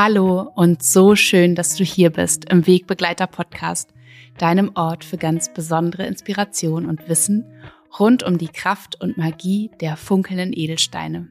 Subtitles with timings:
[0.00, 3.92] Hallo und so schön, dass du hier bist im Wegbegleiter Podcast,
[4.38, 7.44] deinem Ort für ganz besondere Inspiration und Wissen
[7.98, 11.26] rund um die Kraft und Magie der funkelnden Edelsteine.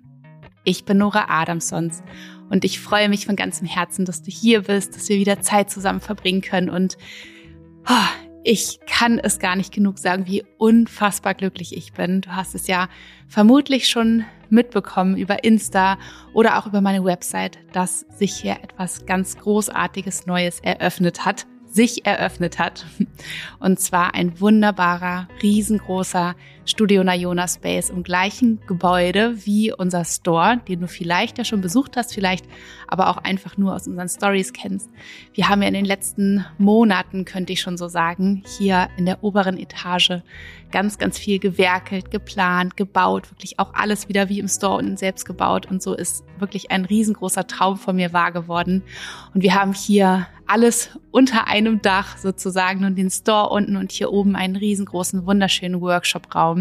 [0.65, 2.03] Ich bin Nora Adamsons
[2.49, 5.69] und ich freue mich von ganzem Herzen, dass du hier bist, dass wir wieder Zeit
[5.69, 6.97] zusammen verbringen können und
[7.87, 12.19] oh, ich kann es gar nicht genug sagen, wie unfassbar glücklich ich bin.
[12.19, 12.89] Du hast es ja
[13.29, 15.97] vermutlich schon mitbekommen über Insta
[16.33, 22.05] oder auch über meine Website, dass sich hier etwas ganz Großartiges Neues eröffnet hat sich
[22.05, 22.85] eröffnet hat.
[23.59, 26.35] Und zwar ein wunderbarer, riesengroßer
[26.67, 31.95] Studio Nayona Space im gleichen Gebäude wie unser Store, den du vielleicht ja schon besucht
[31.95, 32.45] hast, vielleicht
[32.89, 34.89] aber auch einfach nur aus unseren Stories kennst.
[35.33, 39.23] Wir haben ja in den letzten Monaten, könnte ich schon so sagen, hier in der
[39.23, 40.21] oberen Etage
[40.71, 45.25] ganz, ganz viel gewerkelt, geplant, gebaut, wirklich auch alles wieder wie im Store unten selbst
[45.25, 45.67] gebaut.
[45.67, 48.83] Und so ist wirklich ein riesengroßer Traum von mir wahr geworden.
[49.33, 54.11] Und wir haben hier alles unter einem Dach sozusagen und den Store unten und hier
[54.11, 56.56] oben einen riesengroßen, wunderschönen Workshop-Raum.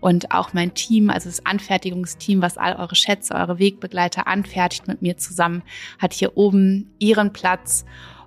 [0.00, 5.00] Und auch mein Team, also das Anfertigungsteam, was all eure Schätze, eure Wegbegleiter anfertigt mit
[5.02, 5.62] mir zusammen,
[5.98, 7.84] hat hier oben ihren Platz.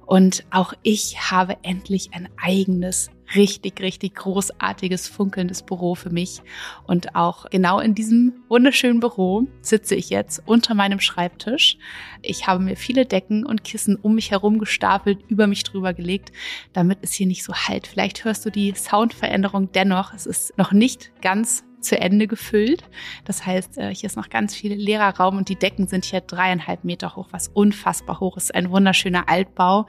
[0.08, 6.42] Und auch ich habe endlich ein eigenes richtig, richtig großartiges, funkelndes Büro für mich.
[6.86, 11.78] Und auch genau in diesem wunderschönen Büro sitze ich jetzt unter meinem Schreibtisch.
[12.22, 16.32] Ich habe mir viele Decken und Kissen um mich herum gestapelt, über mich drüber gelegt,
[16.72, 17.86] damit es hier nicht so halt.
[17.86, 20.14] Vielleicht hörst du die Soundveränderung dennoch.
[20.14, 22.84] Es ist noch nicht ganz zu Ende gefüllt.
[23.26, 26.22] Das heißt, äh, hier ist noch ganz viel leerer Raum und die Decken sind hier
[26.22, 28.54] dreieinhalb Meter hoch, was unfassbar hoch ist.
[28.54, 29.88] Ein wunderschöner Altbau.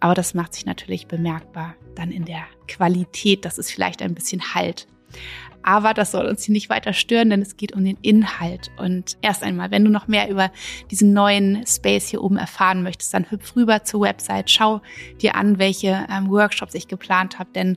[0.00, 4.54] Aber das macht sich natürlich bemerkbar dann in der Qualität, dass es vielleicht ein bisschen
[4.54, 4.86] halt.
[5.62, 8.70] Aber das soll uns hier nicht weiter stören, denn es geht um den Inhalt.
[8.78, 10.50] Und erst einmal, wenn du noch mehr über
[10.90, 14.80] diesen neuen Space hier oben erfahren möchtest, dann hüpf rüber zur Website, schau
[15.20, 17.76] dir an, welche ähm, Workshops ich geplant habe, denn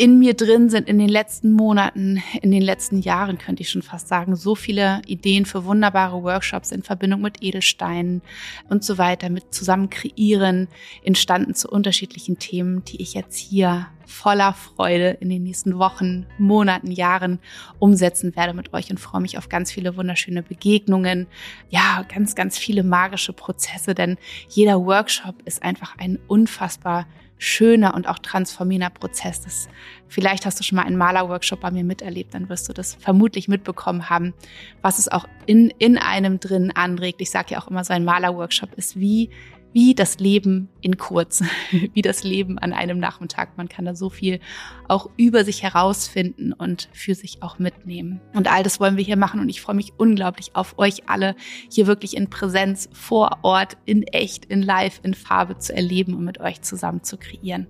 [0.00, 3.82] in mir drin sind in den letzten Monaten, in den letzten Jahren, könnte ich schon
[3.82, 8.22] fast sagen, so viele Ideen für wunderbare Workshops in Verbindung mit Edelsteinen
[8.70, 10.68] und so weiter, mit zusammen kreieren,
[11.04, 16.90] entstanden zu unterschiedlichen Themen, die ich jetzt hier voller Freude in den nächsten Wochen, Monaten,
[16.90, 17.38] Jahren
[17.78, 21.26] umsetzen werde mit euch und freue mich auf ganz viele wunderschöne Begegnungen.
[21.68, 24.16] Ja, ganz, ganz viele magische Prozesse, denn
[24.48, 27.06] jeder Workshop ist einfach ein unfassbar
[27.40, 29.40] schöner und auch transformierender Prozess.
[29.40, 29.68] Das,
[30.08, 33.48] vielleicht hast du schon mal einen Malerworkshop bei mir miterlebt, dann wirst du das vermutlich
[33.48, 34.34] mitbekommen haben,
[34.82, 37.20] was es auch in, in einem drin anregt.
[37.22, 39.30] Ich sage ja auch immer, so ein Malerworkshop ist wie
[39.72, 41.42] wie das Leben in kurz,
[41.94, 43.56] wie das Leben an einem Nachmittag.
[43.56, 44.40] Man kann da so viel
[44.88, 48.20] auch über sich herausfinden und für sich auch mitnehmen.
[48.34, 51.36] Und all das wollen wir hier machen und ich freue mich unglaublich auf euch alle
[51.70, 56.24] hier wirklich in Präsenz vor Ort, in echt, in live, in Farbe zu erleben und
[56.24, 57.66] mit euch zusammen zu kreieren.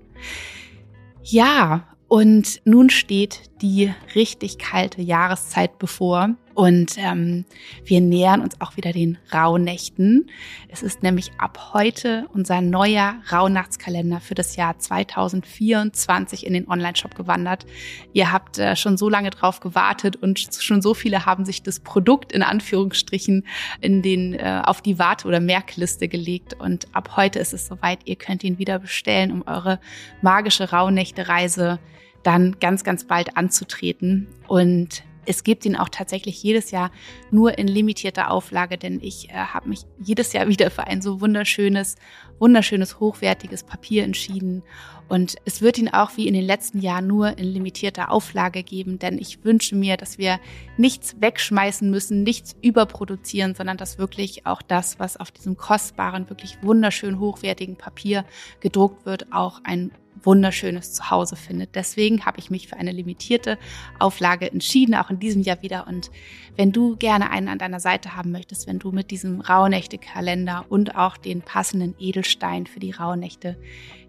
[1.22, 7.44] Ja, und nun steht die richtig kalte Jahreszeit bevor und ähm,
[7.84, 10.28] wir nähern uns auch wieder den Rauhnächten.
[10.68, 17.14] Es ist nämlich ab heute unser neuer Rauhnachtskalender für das Jahr 2024 in den Online-Shop
[17.14, 17.66] gewandert.
[18.12, 21.80] Ihr habt äh, schon so lange drauf gewartet und schon so viele haben sich das
[21.80, 23.46] Produkt in Anführungsstrichen
[23.80, 26.54] in den äh, auf die Warte- oder Merkliste gelegt.
[26.60, 28.00] Und ab heute ist es soweit.
[28.04, 29.80] Ihr könnt ihn wieder bestellen, um eure
[30.20, 31.78] magische Rauhnächte-Reise
[32.22, 34.28] dann ganz, ganz bald anzutreten.
[34.46, 36.90] Und es gibt ihn auch tatsächlich jedes Jahr
[37.30, 41.20] nur in limitierter Auflage, denn ich äh, habe mich jedes Jahr wieder für ein so
[41.20, 41.96] wunderschönes,
[42.38, 44.62] wunderschönes, hochwertiges Papier entschieden.
[45.08, 48.98] Und es wird ihn auch wie in den letzten Jahren nur in limitierter Auflage geben,
[49.00, 50.38] denn ich wünsche mir, dass wir
[50.76, 56.58] nichts wegschmeißen müssen, nichts überproduzieren, sondern dass wirklich auch das, was auf diesem kostbaren, wirklich
[56.62, 58.24] wunderschön hochwertigen Papier
[58.60, 59.90] gedruckt wird, auch ein
[60.22, 61.74] wunderschönes Zuhause findet.
[61.74, 63.58] Deswegen habe ich mich für eine limitierte
[63.98, 65.86] Auflage entschieden, auch in diesem Jahr wieder.
[65.86, 66.10] Und
[66.56, 70.96] wenn du gerne einen an deiner Seite haben möchtest, wenn du mit diesem Rauhnächte-Kalender und
[70.96, 73.56] auch den passenden Edelstein für die Rauhnächte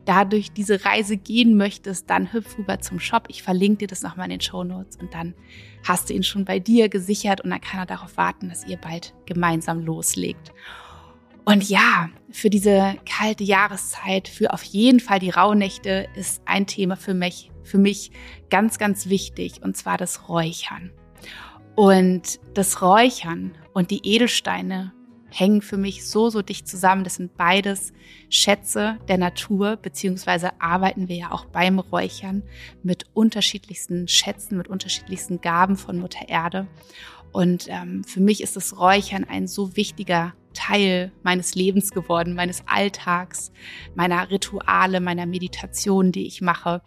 [0.06, 3.26] dadurch diese Reise gehen möchtest, dann hüpf rüber zum Shop.
[3.28, 5.36] Ich verlinke dir das nochmal in den Show Notes und dann
[5.88, 8.78] hast du ihn schon bei dir gesichert und dann kann er darauf warten, dass ihr
[8.78, 10.52] bald gemeinsam loslegt.
[11.46, 16.96] Und ja, für diese kalte Jahreszeit, für auf jeden Fall die Rauhnächte ist ein Thema
[16.96, 18.12] für mich, für mich
[18.50, 20.92] ganz, ganz wichtig und zwar das Räuchern.
[21.76, 24.94] Und das Räuchern und die Edelsteine
[25.30, 27.04] hängen für mich so, so dicht zusammen.
[27.04, 27.94] Das sind beides
[28.30, 32.44] Schätze der Natur, beziehungsweise arbeiten wir ja auch beim Räuchern
[32.84, 36.68] mit unterschiedlichsten Schätzen, mit unterschiedlichsten Gaben von Mutter Erde.
[37.32, 42.64] Und ähm, für mich ist das Räuchern ein so wichtiger Teil meines Lebens geworden, meines
[42.68, 43.52] Alltags,
[43.96, 46.82] meiner Rituale, meiner Meditation, die ich mache.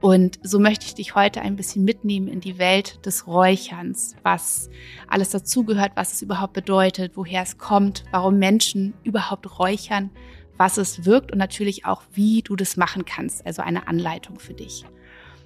[0.00, 4.68] Und so möchte ich dich heute ein bisschen mitnehmen in die Welt des Räucherns, was
[5.08, 10.10] alles dazugehört, was es überhaupt bedeutet, woher es kommt, warum Menschen überhaupt räuchern,
[10.58, 14.54] was es wirkt und natürlich auch, wie du das machen kannst, also eine Anleitung für
[14.54, 14.84] dich.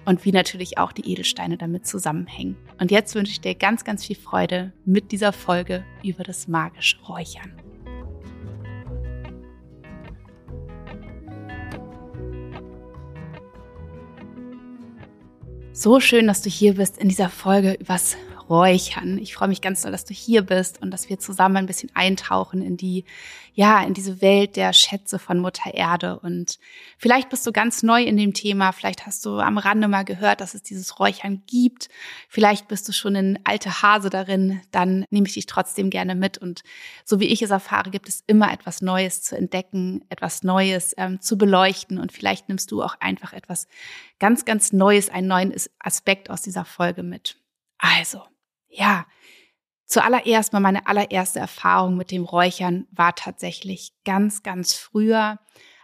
[0.05, 2.57] Und wie natürlich auch die Edelsteine damit zusammenhängen.
[2.79, 6.99] Und jetzt wünsche ich dir ganz, ganz viel Freude mit dieser Folge über das magische
[7.03, 7.53] Räuchern.
[15.73, 18.17] So schön, dass du hier bist in dieser Folge übers
[18.51, 19.17] Räuchern.
[19.17, 21.89] Ich freue mich ganz doll, dass du hier bist und dass wir zusammen ein bisschen
[21.93, 23.05] eintauchen in die,
[23.53, 26.19] ja, in diese Welt der Schätze von Mutter Erde.
[26.19, 26.59] Und
[26.97, 28.73] vielleicht bist du ganz neu in dem Thema.
[28.73, 31.87] Vielleicht hast du am Rande mal gehört, dass es dieses Räuchern gibt.
[32.27, 34.59] Vielleicht bist du schon ein alte Hase darin.
[34.71, 36.37] Dann nehme ich dich trotzdem gerne mit.
[36.37, 36.63] Und
[37.05, 41.21] so wie ich es erfahre, gibt es immer etwas Neues zu entdecken, etwas Neues ähm,
[41.21, 41.97] zu beleuchten.
[41.97, 43.69] Und vielleicht nimmst du auch einfach etwas
[44.19, 47.37] ganz, ganz Neues, einen neuen Aspekt aus dieser Folge mit.
[47.77, 48.21] Also,
[48.71, 49.05] ja,
[49.85, 55.39] zuallererst mal meine allererste Erfahrung mit dem Räuchern war tatsächlich ganz, ganz früher,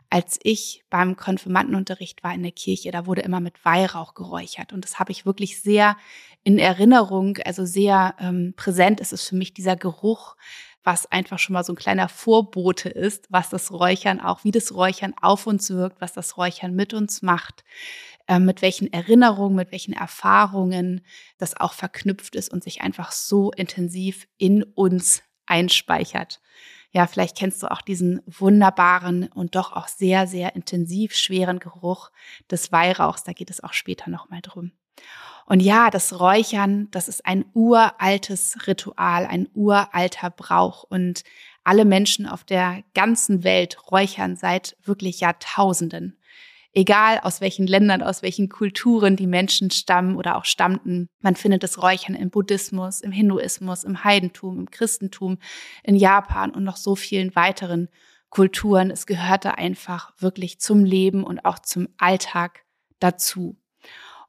[0.10, 2.92] als ich beim Konfirmandenunterricht war in der Kirche.
[2.92, 5.98] Da wurde immer mit Weihrauch geräuchert und das habe ich wirklich sehr
[6.44, 10.38] in Erinnerung, also sehr ähm, präsent ist es für mich dieser Geruch,
[10.88, 14.74] was einfach schon mal so ein kleiner Vorbote ist, was das Räuchern auch, wie das
[14.74, 17.66] Räuchern auf uns wirkt, was das Räuchern mit uns macht.
[18.28, 21.02] Ähm, mit welchen Erinnerungen, mit welchen Erfahrungen
[21.38, 26.42] das auch verknüpft ist und sich einfach so intensiv in uns einspeichert.
[26.92, 32.12] Ja, vielleicht kennst du auch diesen wunderbaren und doch auch sehr, sehr intensiv schweren Geruch
[32.50, 33.24] des Weihrauchs.
[33.24, 34.72] Da geht es auch später nochmal drum.
[35.46, 40.84] Und ja, das Räuchern, das ist ein uraltes Ritual, ein uralter Brauch.
[40.84, 41.24] Und
[41.64, 46.17] alle Menschen auf der ganzen Welt räuchern seit wirklich Jahrtausenden
[46.78, 51.10] egal aus welchen Ländern, aus welchen Kulturen die Menschen stammen oder auch stammten.
[51.22, 55.40] Man findet das Räuchern im Buddhismus, im Hinduismus, im Heidentum, im Christentum,
[55.82, 57.90] in Japan und noch so vielen weiteren
[58.30, 58.92] Kulturen.
[58.92, 62.64] Es gehörte einfach wirklich zum Leben und auch zum Alltag
[63.00, 63.58] dazu.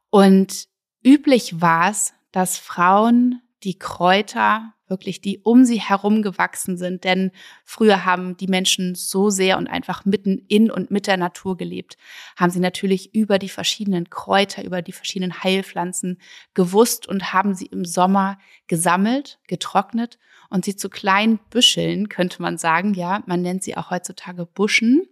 [0.09, 0.65] Und
[1.05, 7.03] üblich war es, dass Frauen die Kräuter wirklich, die um sie herum gewachsen sind.
[7.03, 7.31] Denn
[7.63, 11.97] früher haben die Menschen so sehr und einfach mitten in und mit der Natur gelebt,
[12.37, 16.19] haben sie natürlich über die verschiedenen Kräuter, über die verschiedenen Heilpflanzen
[16.53, 18.37] gewusst und haben sie im Sommer
[18.67, 20.19] gesammelt, getrocknet
[20.49, 25.07] und sie zu kleinen Büscheln, könnte man sagen, ja, man nennt sie auch heutzutage Buschen,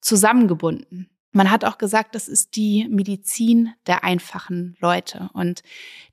[0.00, 1.10] zusammengebunden.
[1.32, 5.30] Man hat auch gesagt, das ist die Medizin der einfachen Leute.
[5.34, 5.62] Und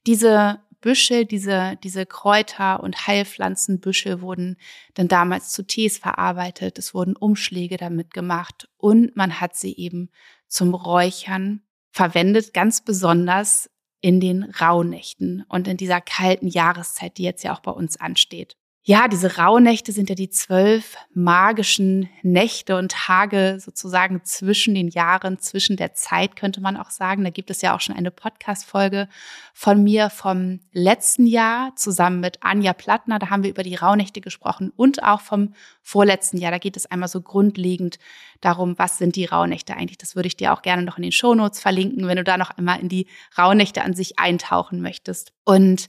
[0.05, 4.55] diese Büsche, diese, diese Kräuter- und Heilpflanzenbüsche wurden
[4.93, 6.77] dann damals zu Tees verarbeitet.
[6.77, 10.11] Es wurden Umschläge damit gemacht und man hat sie eben
[10.47, 13.67] zum Räuchern verwendet, ganz besonders
[13.99, 18.55] in den Rauhnächten und in dieser kalten Jahreszeit, die jetzt ja auch bei uns ansteht
[18.87, 25.39] ja, diese Rauhnächte sind ja die zwölf magischen Nächte und Tage sozusagen zwischen den Jahren,
[25.39, 27.23] zwischen der Zeit, könnte man auch sagen.
[27.23, 29.09] Da gibt es ja auch schon eine Podcast-Folge
[29.55, 33.17] von mir vom letzten Jahr zusammen mit Anja Plattner.
[33.17, 36.51] Da haben wir über die Rauhnächte gesprochen und auch vom vorletzten Jahr.
[36.51, 37.97] Da geht es einmal so grundlegend
[38.39, 39.97] darum, was sind die Rauhnächte eigentlich.
[39.97, 42.51] Das würde ich dir auch gerne noch in den Shownotes verlinken, wenn du da noch
[42.51, 45.33] einmal in die Rauhnächte an sich eintauchen möchtest.
[45.43, 45.87] Und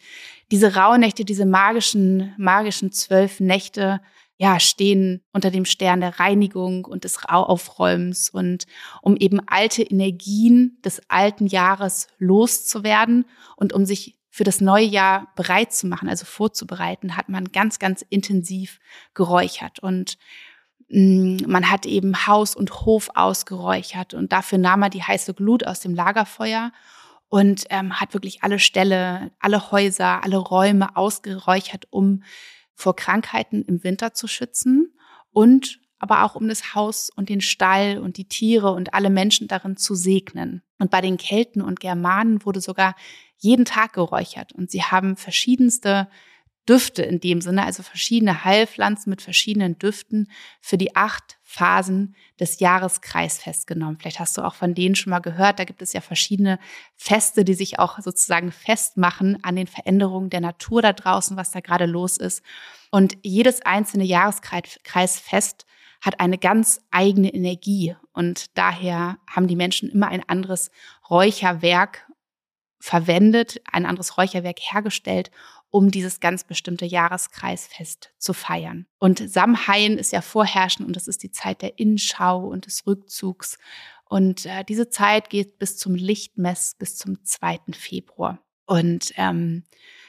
[0.50, 4.00] diese Rauhnächte, diese magischen, magischen zwölf Nächte,
[4.38, 8.66] ja, stehen unter dem Stern der Reinigung und des Aufräumens und
[9.00, 13.24] um eben alte Energien des alten Jahres loszuwerden
[13.56, 17.78] und um sich für das neue Jahr bereit zu machen, also vorzubereiten, hat man ganz,
[17.78, 18.78] ganz intensiv
[19.14, 19.78] geräuchert.
[19.78, 20.18] Und
[20.90, 25.66] mm, man hat eben Haus und Hof ausgeräuchert und dafür nahm er die heiße Glut
[25.66, 26.72] aus dem Lagerfeuer
[27.28, 32.22] und ähm, hat wirklich alle Ställe, alle Häuser, alle Räume ausgeräuchert, um
[32.74, 34.94] vor Krankheiten im Winter zu schützen
[35.30, 39.48] und aber auch um das Haus und den Stall und die Tiere und alle Menschen
[39.48, 40.62] darin zu segnen.
[40.78, 42.94] Und bei den Kelten und Germanen wurde sogar
[43.38, 46.08] jeden Tag geräuchert und sie haben verschiedenste
[46.68, 50.30] Düfte in dem Sinne, also verschiedene Heilpflanzen mit verschiedenen Düften
[50.60, 53.98] für die acht Phasen des Jahreskreis festgenommen.
[53.98, 55.60] Vielleicht hast du auch von denen schon mal gehört.
[55.60, 56.58] Da gibt es ja verschiedene
[56.96, 61.60] Feste, die sich auch sozusagen festmachen an den Veränderungen der Natur da draußen, was da
[61.60, 62.42] gerade los ist.
[62.90, 65.66] Und jedes einzelne Jahreskreisfest
[66.00, 67.94] hat eine ganz eigene Energie.
[68.12, 70.72] Und daher haben die Menschen immer ein anderes
[71.08, 72.06] Räucherwerk
[72.80, 75.30] verwendet, ein anderes Räucherwerk hergestellt,
[75.76, 78.86] um dieses ganz bestimmte Jahreskreisfest zu feiern.
[78.98, 83.58] Und Samhain ist ja vorherrschend und das ist die Zeit der Innenschau und des Rückzugs.
[84.08, 87.58] Und äh, diese Zeit geht bis zum Lichtmess, bis zum 2.
[87.72, 88.38] Februar.
[88.64, 89.64] Und ähm,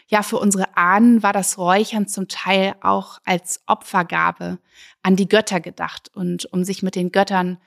[0.07, 4.59] ja, für unsere Ahnen war das Räuchern zum Teil auch als Opfergabe
[5.03, 7.57] an die Götter gedacht und um sich mit den Göttern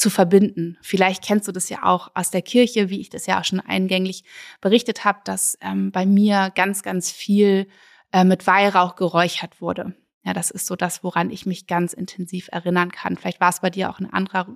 [0.00, 0.78] zu verbinden.
[0.80, 3.60] Vielleicht kennst du das ja auch aus der Kirche, wie ich das ja auch schon
[3.60, 4.24] eingänglich
[4.62, 7.68] berichtet habe, dass ähm, bei mir ganz, ganz viel
[8.10, 9.94] äh, mit Weihrauch geräuchert wurde.
[10.24, 13.18] Ja, das ist so das, woran ich mich ganz intensiv erinnern kann.
[13.18, 14.46] Vielleicht war es bei dir auch ein anderer,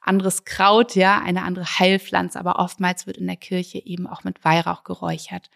[0.00, 4.44] anderes Kraut, ja, eine andere Heilpflanze, aber oftmals wird in der Kirche eben auch mit
[4.46, 5.50] Weihrauch geräuchert.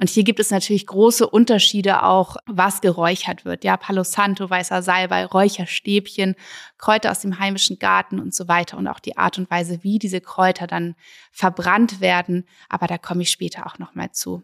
[0.00, 3.62] Und hier gibt es natürlich große Unterschiede auch, was geräuchert wird.
[3.62, 6.34] Ja, Palo Santo, weißer Salbei, Räucherstäbchen,
[6.78, 8.76] Kräuter aus dem heimischen Garten und so weiter.
[8.76, 10.96] Und auch die Art und Weise, wie diese Kräuter dann
[11.30, 12.48] verbrannt werden.
[12.68, 14.42] Aber da komme ich später auch nochmal zu.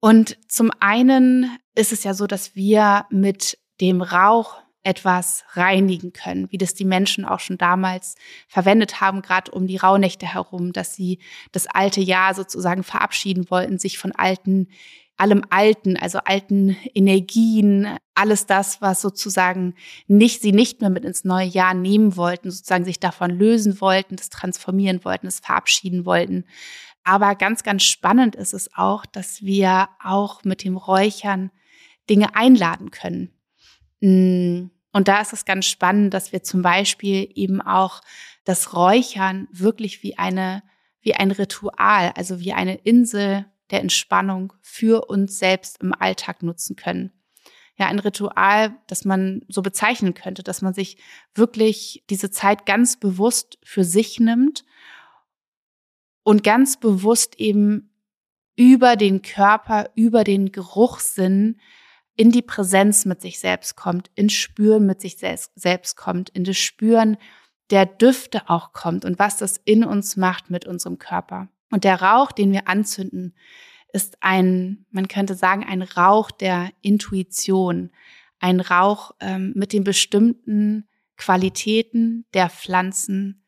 [0.00, 6.50] Und zum einen ist es ja so, dass wir mit dem Rauch etwas reinigen können,
[6.50, 8.16] wie das die Menschen auch schon damals
[8.48, 11.20] verwendet haben, gerade um die Rauhnächte herum, dass sie
[11.52, 14.68] das alte Jahr sozusagen verabschieden wollten, sich von alten,
[15.16, 19.74] allem Alten, also alten Energien, alles das, was sozusagen
[20.08, 24.16] nicht, sie nicht mehr mit ins neue Jahr nehmen wollten, sozusagen sich davon lösen wollten,
[24.16, 26.44] das transformieren wollten, das verabschieden wollten.
[27.04, 31.50] Aber ganz, ganz spannend ist es auch, dass wir auch mit dem Räuchern
[32.08, 33.32] Dinge einladen können.
[34.02, 38.02] Mm, und da ist es ganz spannend, dass wir zum Beispiel eben auch
[38.44, 40.62] das Räuchern wirklich wie eine,
[41.00, 46.76] wie ein Ritual, also wie eine Insel der Entspannung für uns selbst im Alltag nutzen
[46.76, 47.12] können.
[47.76, 50.98] Ja, ein Ritual, das man so bezeichnen könnte, dass man sich
[51.34, 54.64] wirklich diese Zeit ganz bewusst für sich nimmt
[56.22, 57.90] und ganz bewusst eben
[58.56, 61.58] über den Körper, über den Geruchssinn
[62.16, 66.58] in die Präsenz mit sich selbst kommt, ins Spüren mit sich selbst kommt, in das
[66.58, 67.16] Spüren
[67.70, 71.48] der Düfte auch kommt und was das in uns macht mit unserem Körper.
[71.70, 73.34] Und der Rauch, den wir anzünden,
[73.92, 77.90] ist ein, man könnte sagen, ein Rauch der Intuition,
[78.40, 83.44] ein Rauch ähm, mit den bestimmten Qualitäten der Pflanzen,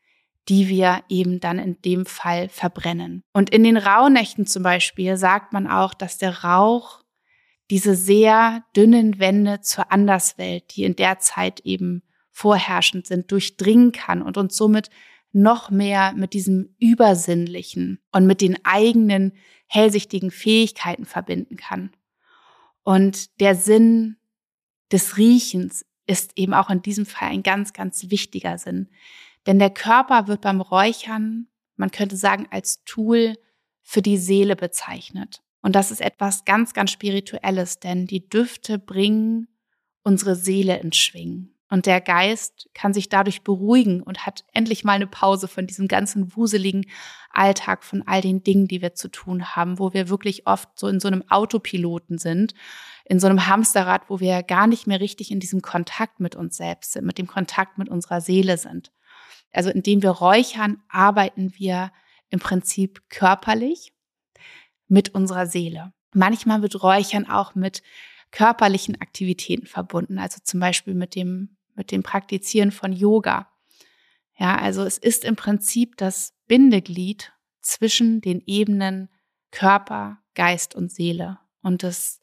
[0.49, 3.25] die wir eben dann in dem Fall verbrennen.
[3.33, 7.04] Und in den Rauhnächten zum Beispiel sagt man auch, dass der Rauch
[7.75, 14.23] diese sehr dünnen Wände zur Anderswelt, die in der Zeit eben vorherrschend sind, durchdringen kann
[14.23, 14.91] und uns somit
[15.33, 19.33] noch mehr mit diesem Übersinnlichen und mit den eigenen
[19.67, 21.91] hellsichtigen Fähigkeiten verbinden kann.
[22.85, 24.19] Und der Sinn
[24.93, 28.89] des Riechens ist eben auch in diesem Fall ein ganz, ganz wichtiger Sinn.
[29.49, 33.35] Denn der Körper wird beim Räuchern, man könnte sagen, als Tool
[33.83, 35.43] für die Seele bezeichnet.
[35.65, 39.49] Und das ist etwas ganz, ganz Spirituelles, denn die Düfte bringen
[40.03, 41.57] unsere Seele ins Schwingen.
[41.71, 45.89] Und der Geist kann sich dadurch beruhigen und hat endlich mal eine Pause von diesem
[45.89, 46.85] ganzen wuseligen
[47.31, 50.87] Alltag, von all den Dingen, die wir zu tun haben, wo wir wirklich oft so
[50.87, 52.53] in so einem Autopiloten sind,
[53.07, 56.59] in so einem Hamsterrad, wo wir gar nicht mehr richtig in diesem Kontakt mit uns
[56.59, 58.93] selbst sind, mit dem Kontakt mit unserer Seele sind.
[59.51, 61.91] Also indem wir räuchern, arbeiten wir
[62.29, 63.94] im Prinzip körperlich
[64.89, 65.93] mit unserer Seele.
[66.13, 67.83] Manchmal wird Räuchern auch mit
[68.31, 73.49] körperlichen Aktivitäten verbunden, also zum Beispiel mit dem, mit dem Praktizieren von Yoga.
[74.37, 79.09] Ja, also es ist im Prinzip das Bindeglied zwischen den Ebenen
[79.51, 81.39] Körper, Geist und Seele.
[81.63, 82.21] Und das,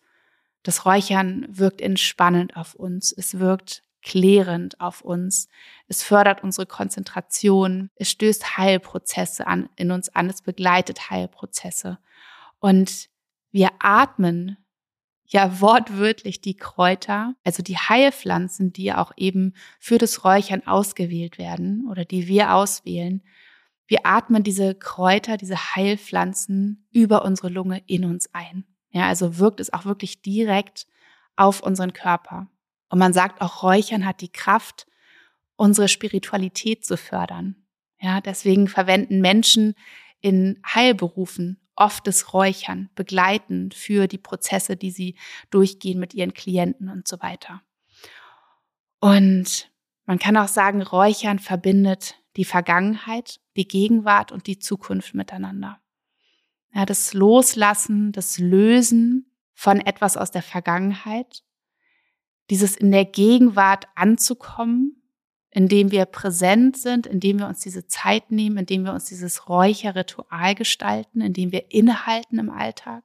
[0.63, 3.13] das Räuchern wirkt entspannend auf uns.
[3.13, 5.47] Es wirkt klärend auf uns.
[5.87, 7.89] Es fördert unsere Konzentration.
[7.95, 10.29] Es stößt Heilprozesse an, in uns an.
[10.29, 11.99] Es begleitet Heilprozesse.
[12.61, 13.09] Und
[13.51, 14.57] wir atmen
[15.25, 21.87] ja wortwörtlich die Kräuter, also die Heilpflanzen, die auch eben für das Räuchern ausgewählt werden
[21.89, 23.23] oder die wir auswählen.
[23.87, 28.65] Wir atmen diese Kräuter, diese Heilpflanzen über unsere Lunge in uns ein.
[28.91, 30.85] Ja, also wirkt es auch wirklich direkt
[31.35, 32.47] auf unseren Körper.
[32.89, 34.85] Und man sagt auch, Räuchern hat die Kraft,
[35.55, 37.55] unsere Spiritualität zu fördern.
[37.99, 39.75] Ja, deswegen verwenden Menschen
[40.19, 45.15] in Heilberufen oft das Räuchern begleiten für die Prozesse, die sie
[45.49, 47.61] durchgehen mit ihren Klienten und so weiter.
[48.99, 49.71] Und
[50.05, 55.79] man kann auch sagen, Räuchern verbindet die Vergangenheit, die Gegenwart und die Zukunft miteinander.
[56.73, 61.43] Ja, das Loslassen, das Lösen von etwas aus der Vergangenheit,
[62.49, 65.00] dieses in der Gegenwart anzukommen
[65.51, 70.55] indem wir präsent sind, indem wir uns diese Zeit nehmen, indem wir uns dieses Räucherritual
[70.55, 73.03] gestalten, indem wir innehalten im Alltag,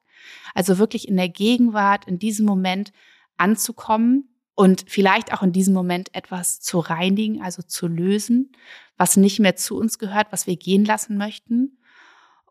[0.55, 2.93] Also wirklich in der Gegenwart, in diesem Moment
[3.37, 8.53] anzukommen und vielleicht auch in diesem Moment etwas zu reinigen, also zu lösen,
[8.97, 11.79] was nicht mehr zu uns gehört, was wir gehen lassen möchten.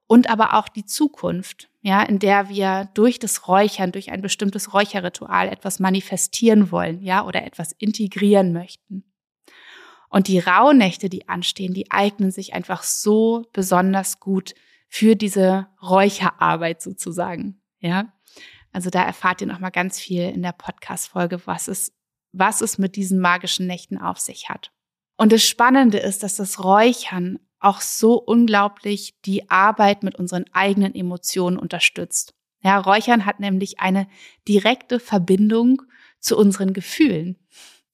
[0.07, 4.73] Und aber auch die Zukunft, ja, in der wir durch das Räuchern, durch ein bestimmtes
[4.73, 9.03] Räucherritual etwas manifestieren wollen, ja, oder etwas integrieren möchten.
[10.15, 14.53] Und die Rauhnächte, die anstehen, die eignen sich einfach so besonders gut
[14.87, 18.13] für diese Räucherarbeit sozusagen, ja.
[18.71, 21.91] Also da erfahrt ihr noch mal ganz viel in der Podcast-Folge, was es,
[22.31, 24.71] was es mit diesen magischen Nächten auf sich hat.
[25.17, 30.95] Und das Spannende ist, dass das Räuchern auch so unglaublich die Arbeit mit unseren eigenen
[30.95, 32.33] Emotionen unterstützt.
[32.61, 34.07] Ja, Räuchern hat nämlich eine
[34.47, 35.81] direkte Verbindung
[36.21, 37.35] zu unseren Gefühlen.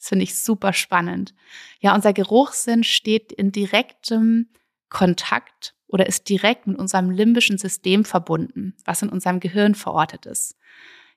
[0.01, 1.36] Das finde ich super spannend.
[1.79, 4.50] Ja, unser Geruchssinn steht in direktem
[4.89, 10.58] Kontakt oder ist direkt mit unserem limbischen System verbunden, was in unserem Gehirn verortet ist.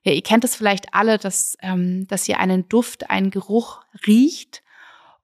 [0.03, 4.61] Ja, ihr kennt es vielleicht alle, dass, ähm, dass ihr einen Duft, einen Geruch riecht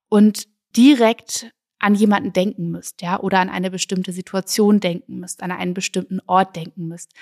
[0.09, 5.51] und direkt an jemanden denken müsst, ja, oder an eine bestimmte Situation denken müsst, an
[5.51, 7.13] einen bestimmten Ort denken müsst,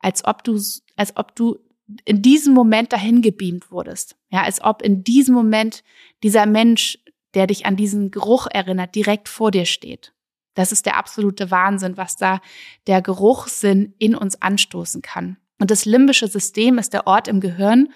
[0.00, 0.60] als ob du,
[0.96, 1.60] als ob du
[2.04, 5.84] in diesem Moment dahin gebeamt wurdest, ja, als ob in diesem Moment
[6.22, 6.98] dieser Mensch,
[7.34, 10.12] der dich an diesen Geruch erinnert, direkt vor dir steht.
[10.54, 12.40] Das ist der absolute Wahnsinn, was da
[12.86, 15.36] der Geruchssinn in uns anstoßen kann.
[15.58, 17.92] Und das limbische System ist der Ort im Gehirn,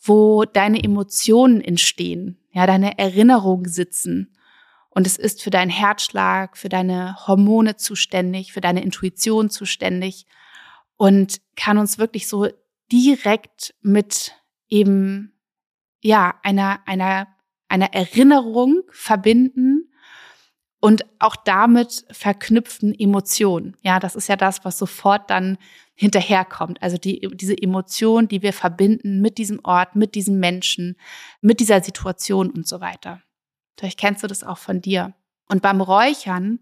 [0.00, 4.36] wo deine Emotionen entstehen, ja, deine Erinnerungen sitzen.
[4.90, 10.26] Und es ist für deinen Herzschlag, für deine Hormone zuständig, für deine Intuition zuständig
[10.96, 12.48] und kann uns wirklich so
[12.92, 14.34] direkt mit
[14.68, 15.32] eben,
[16.00, 17.28] ja, einer, einer,
[17.68, 19.92] einer Erinnerung verbinden
[20.80, 23.76] und auch damit verknüpften Emotionen.
[23.82, 25.58] Ja, das ist ja das, was sofort dann
[25.94, 26.80] hinterherkommt.
[26.80, 30.96] Also die, diese Emotion, die wir verbinden mit diesem Ort, mit diesem Menschen,
[31.40, 33.20] mit dieser Situation und so weiter.
[33.76, 35.14] Vielleicht kennst du das auch von dir.
[35.48, 36.60] Und beim Räuchern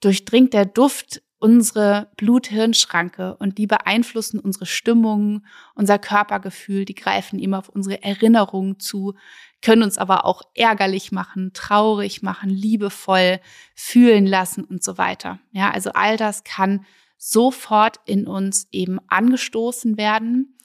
[0.00, 7.58] durchdringt der Duft unsere Blut-Hirn-Schranke und die beeinflussen unsere Stimmung, unser Körpergefühl, die greifen immer
[7.58, 9.14] auf unsere Erinnerungen zu,
[9.60, 13.40] können uns aber auch ärgerlich machen, traurig machen, liebevoll
[13.74, 15.40] fühlen lassen und so weiter.
[15.50, 20.56] Ja, also all das kann sofort in uns eben angestoßen werden,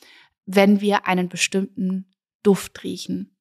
[0.45, 2.05] wenn wir einen bestimmten
[2.43, 3.35] Duft riechen.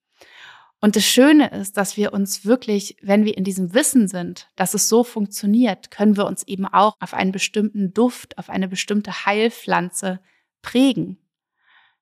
[0.81, 4.75] Und das Schöne ist, dass wir uns wirklich, wenn wir in diesem Wissen sind, dass
[4.75, 9.25] es so funktioniert, können wir uns eben auch auf einen bestimmten Duft, auf eine bestimmte
[9.25, 10.21] Heilpflanze
[10.61, 11.19] prägen.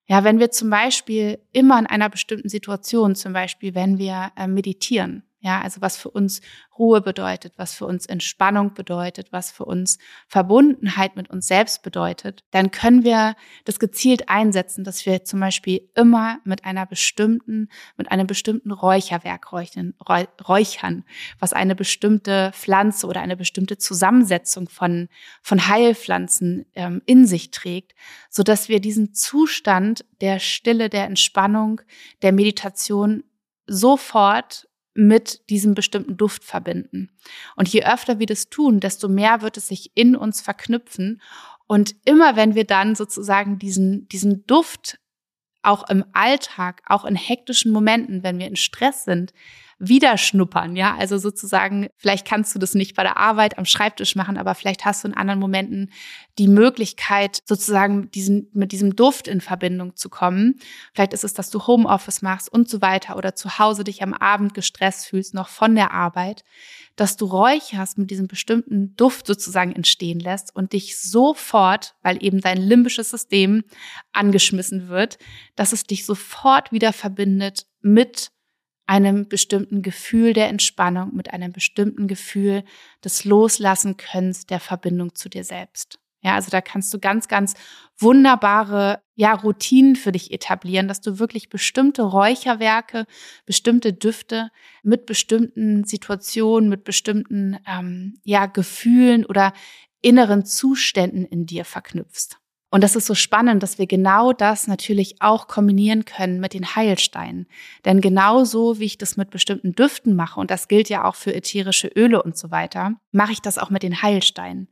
[0.07, 4.47] Ja, wenn wir zum Beispiel immer in einer bestimmten Situation, zum Beispiel wenn wir äh,
[4.47, 6.41] meditieren, ja, also was für uns
[6.79, 12.45] Ruhe bedeutet, was für uns Entspannung bedeutet, was für uns Verbundenheit mit uns selbst bedeutet,
[12.51, 18.11] dann können wir das gezielt einsetzen, dass wir zum Beispiel immer mit einer bestimmten, mit
[18.11, 21.05] einem bestimmten Räucherwerk räuchern,
[21.39, 25.11] was eine bestimmte Pflanze oder eine bestimmte Zusammensetzung von,
[25.43, 27.95] von Heilpflanzen ähm, in sich trägt,
[28.31, 31.83] so dass wir diesen Zustand der Stille, der Entspannung,
[32.23, 33.25] der Meditation
[33.67, 37.11] sofort mit diesem bestimmten Duft verbinden.
[37.57, 41.21] Und je öfter wir das tun, desto mehr wird es sich in uns verknüpfen.
[41.67, 45.01] Und immer wenn wir dann sozusagen diesen, diesen Duft
[45.63, 49.33] auch im Alltag, auch in hektischen Momenten, wenn wir in Stress sind,
[49.79, 54.17] wieder schnuppern, ja, also sozusagen, vielleicht kannst du das nicht bei der Arbeit am Schreibtisch
[54.17, 55.91] machen, aber vielleicht hast du in anderen Momenten
[56.39, 60.59] die Möglichkeit, sozusagen diesen, mit diesem Duft in Verbindung zu kommen.
[60.93, 64.15] Vielleicht ist es, dass du Homeoffice machst und so weiter oder zu Hause dich am
[64.15, 66.45] Abend gestresst fühlst, noch von der Arbeit,
[66.97, 72.41] dass du räucherst mit diesem bestimmten Duft sozusagen entstehen lässt und dich sofort, weil eben
[72.41, 73.65] dein limbisches System
[74.13, 75.19] angeschmissen wird,
[75.57, 78.31] dass es dich sofort wieder verbindet mit
[78.87, 82.65] einem bestimmten Gefühl der Entspannung, mit einem bestimmten Gefühl
[83.03, 85.99] des Loslassen Könnens der Verbindung zu dir selbst.
[86.25, 87.53] Ja, also da kannst du ganz, ganz
[87.99, 93.05] wunderbare, ja, Routinen für dich etablieren, dass du wirklich bestimmte Räucherwerke,
[93.45, 94.49] bestimmte Düfte
[94.83, 99.53] mit bestimmten Situationen, mit bestimmten, ähm, ja, Gefühlen oder
[100.01, 102.39] inneren Zuständen in dir verknüpfst.
[102.75, 106.75] Und das ist so spannend, dass wir genau das natürlich auch kombinieren können mit den
[106.75, 107.47] Heilsteinen.
[107.85, 111.33] Denn genauso wie ich das mit bestimmten Düften mache, und das gilt ja auch für
[111.33, 114.67] ätherische Öle und so weiter, mache ich das auch mit den Heilsteinen.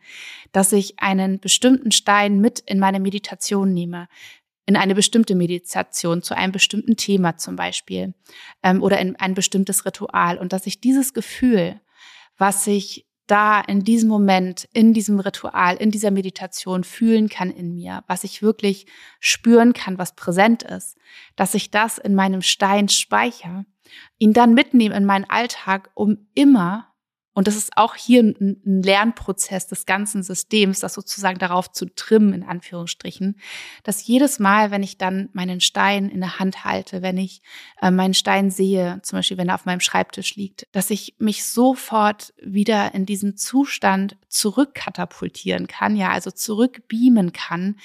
[0.50, 4.08] Dass ich einen bestimmten Stein mit in meine Meditation nehme,
[4.66, 8.14] in eine bestimmte Meditation zu einem bestimmten Thema zum Beispiel
[8.64, 11.80] ähm, oder in ein bestimmtes Ritual und dass ich dieses Gefühl,
[12.36, 17.74] was sich da in diesem Moment, in diesem Ritual, in dieser Meditation fühlen kann in
[17.74, 18.86] mir, was ich wirklich
[19.20, 20.96] spüren kann, was präsent ist,
[21.36, 23.64] dass ich das in meinem Stein speichere,
[24.18, 26.91] ihn dann mitnehme in meinen Alltag, um immer
[27.34, 32.34] und das ist auch hier ein, Lernprozess des ganzen Systems, das sozusagen darauf zu trimmen,
[32.34, 33.36] in Anführungsstrichen,
[33.84, 37.40] dass jedes Mal, wenn ich dann meinen Stein in der Hand halte, wenn ich
[37.80, 41.44] äh, meinen Stein sehe, zum Beispiel wenn er auf meinem Schreibtisch liegt, dass ich mich
[41.44, 47.76] sofort wieder in diesen Zustand zurückkatapultieren kann, ja, also zurückbeamen kann,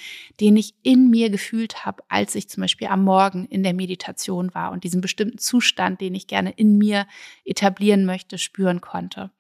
[0.42, 4.54] den ich in mir gefühlt habe, als ich zum Beispiel am Morgen in der Meditation
[4.54, 7.08] war und diesen bestimmten Zustand, den ich gerne in mir
[7.46, 9.32] etablieren möchte, spüren konnte.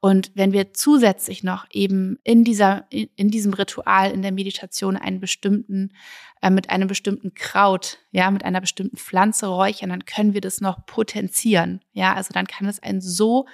[0.00, 5.20] Und wenn wir zusätzlich noch eben in dieser, in diesem Ritual, in der Meditation einen
[5.20, 5.92] bestimmten,
[6.40, 10.62] äh, mit einem bestimmten Kraut, ja, mit einer bestimmten Pflanze räuchern, dann können wir das
[10.62, 11.80] noch potenzieren.
[11.92, 13.46] Ja, also dann kann es ein so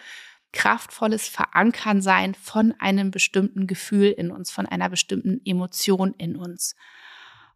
[0.53, 6.77] kraftvolles Verankern sein von einem bestimmten Gefühl in uns, von einer bestimmten Emotion in uns.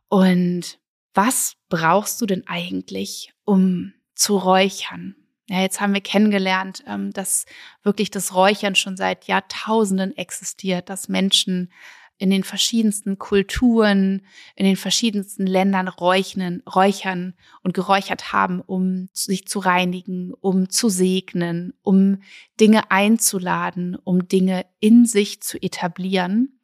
[0.09, 0.81] Und
[1.14, 5.14] was brauchst du denn eigentlich, um zu räuchern?
[5.52, 7.44] Ja, jetzt haben wir kennengelernt, ähm, dass
[7.82, 11.72] wirklich das Räuchern schon seit Jahrtausenden existiert, dass Menschen
[12.18, 17.34] in den verschiedensten Kulturen, in den verschiedensten Ländern räuchern, räuchern
[17.64, 22.22] und geräuchert haben, um sich zu reinigen, um zu segnen, um
[22.60, 26.60] Dinge einzuladen, um Dinge in sich zu etablieren.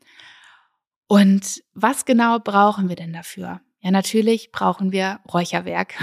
[1.08, 3.60] Und was genau brauchen wir denn dafür?
[3.86, 5.94] Ja, natürlich brauchen wir Räucherwerk.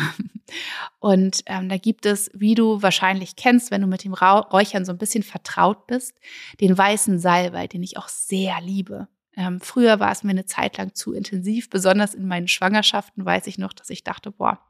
[1.00, 4.93] Und ähm, da gibt es, wie du wahrscheinlich kennst, wenn du mit dem Räuchern so
[4.93, 6.17] ein bisschen vertraut bist,
[6.62, 9.10] den weißen Salbei, den ich auch sehr liebe.
[9.36, 13.48] Ähm, früher war es mir eine Zeit lang zu intensiv, besonders in meinen Schwangerschaften weiß
[13.48, 14.62] ich noch, dass ich dachte, boah,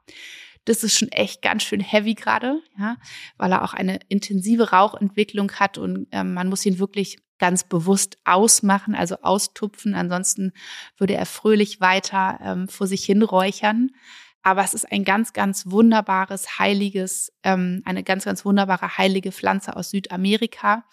[0.64, 2.96] das ist schon echt ganz schön heavy gerade, ja,
[3.36, 8.16] weil er auch eine intensive Rauchentwicklung hat und ähm, man muss ihn wirklich ganz bewusst
[8.24, 9.94] ausmachen, also austupfen.
[9.94, 10.52] Ansonsten
[10.96, 13.90] würde er fröhlich weiter ähm, vor sich hin räuchern.
[14.42, 19.74] Aber es ist ein ganz, ganz wunderbares, heiliges, ähm, eine ganz, ganz wunderbare heilige Pflanze
[19.74, 20.84] aus Südamerika.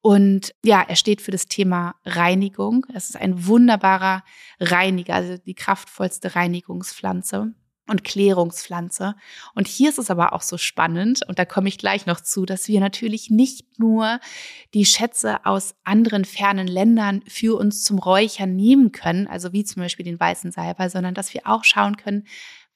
[0.00, 2.86] Und ja, er steht für das Thema Reinigung.
[2.94, 4.24] Es ist ein wunderbarer
[4.58, 7.54] Reiniger, also die kraftvollste Reinigungspflanze
[7.88, 9.14] und Klärungspflanze.
[9.54, 12.46] Und hier ist es aber auch so spannend, und da komme ich gleich noch zu,
[12.46, 14.20] dass wir natürlich nicht nur
[14.74, 19.82] die Schätze aus anderen fernen Ländern für uns zum Räuchern nehmen können, also wie zum
[19.82, 22.24] Beispiel den weißen Salbei, sondern dass wir auch schauen können,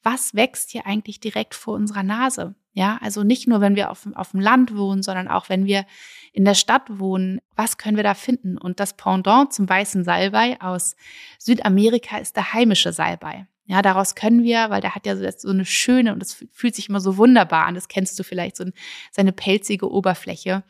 [0.03, 2.55] was wächst hier eigentlich direkt vor unserer Nase?
[2.73, 5.85] Ja, also nicht nur, wenn wir auf, auf dem Land wohnen, sondern auch wenn wir
[6.33, 7.39] in der Stadt wohnen.
[7.55, 8.57] Was können wir da finden?
[8.57, 10.95] Und das Pendant zum weißen Salbei aus
[11.37, 13.47] Südamerika ist der heimische Salbei.
[13.65, 16.89] Ja, daraus können wir, weil der hat ja so eine schöne und das fühlt sich
[16.89, 18.65] immer so wunderbar an, das kennst du vielleicht, so
[19.11, 20.63] seine pelzige Oberfläche.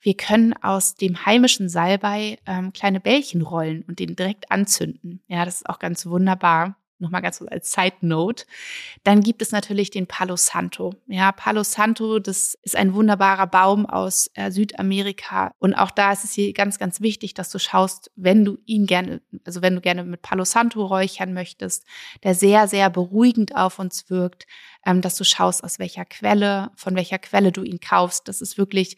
[0.00, 5.22] Wir können aus dem heimischen Salbei ähm, kleine Bällchen rollen und den direkt anzünden.
[5.26, 8.44] Ja, das ist auch ganz wunderbar nochmal ganz kurz als Side Note.
[9.02, 10.94] Dann gibt es natürlich den Palo Santo.
[11.06, 15.52] Ja, Palo Santo, das ist ein wunderbarer Baum aus äh, Südamerika.
[15.58, 18.86] Und auch da ist es hier ganz, ganz wichtig, dass du schaust, wenn du ihn
[18.86, 21.84] gerne, also wenn du gerne mit Palo Santo räuchern möchtest,
[22.22, 24.46] der sehr, sehr beruhigend auf uns wirkt,
[24.86, 28.28] ähm, dass du schaust, aus welcher Quelle, von welcher Quelle du ihn kaufst.
[28.28, 28.96] Das ist wirklich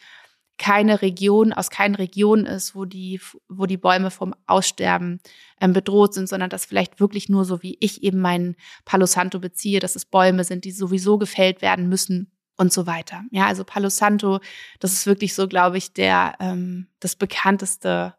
[0.58, 5.20] keine Region, aus keinen Regionen ist, wo die, wo die Bäume vom Aussterben
[5.60, 9.38] ähm, bedroht sind, sondern dass vielleicht wirklich nur so wie ich eben meinen Palo Santo
[9.38, 13.22] beziehe, dass es Bäume sind, die sowieso gefällt werden müssen und so weiter.
[13.30, 14.40] Ja, also Palo Santo,
[14.80, 18.14] das ist wirklich so, glaube ich, der ähm, das bekannteste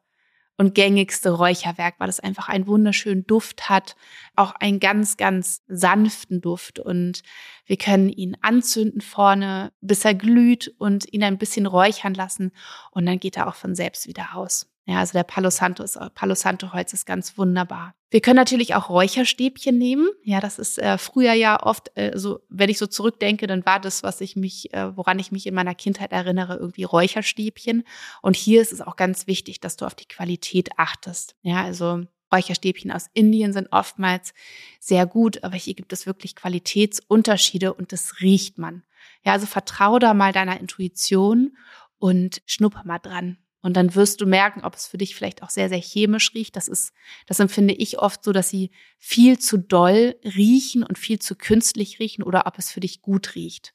[0.58, 3.96] und gängigste Räucherwerk, weil es einfach einen wunderschönen Duft hat,
[4.36, 6.80] auch einen ganz, ganz sanften Duft.
[6.80, 7.22] Und
[7.66, 12.52] wir können ihn anzünden vorne, bis er glüht und ihn ein bisschen räuchern lassen.
[12.92, 14.68] Und dann geht er auch von selbst wieder aus.
[14.90, 17.94] Ja, also der Palo Santo ist, Palo Santo Holz ist ganz wunderbar.
[18.10, 20.08] Wir können natürlich auch Räucherstäbchen nehmen.
[20.24, 23.82] Ja, das ist äh, früher ja oft, äh, so, wenn ich so zurückdenke, dann war
[23.82, 27.84] das, was ich mich, äh, woran ich mich in meiner Kindheit erinnere, irgendwie Räucherstäbchen.
[28.22, 31.36] Und hier ist es auch ganz wichtig, dass du auf die Qualität achtest.
[31.42, 34.34] Ja, also Räucherstäbchen aus Indien sind oftmals
[34.80, 38.84] sehr gut, aber hier gibt es wirklich Qualitätsunterschiede und das riecht man.
[39.26, 41.58] Ja, also vertrau da mal deiner Intuition
[42.00, 43.38] und schnupper mal dran.
[43.68, 46.56] Und dann wirst du merken, ob es für dich vielleicht auch sehr, sehr chemisch riecht.
[46.56, 46.94] Das ist,
[47.26, 52.00] das empfinde ich oft so, dass sie viel zu doll riechen und viel zu künstlich
[52.00, 53.74] riechen oder ob es für dich gut riecht.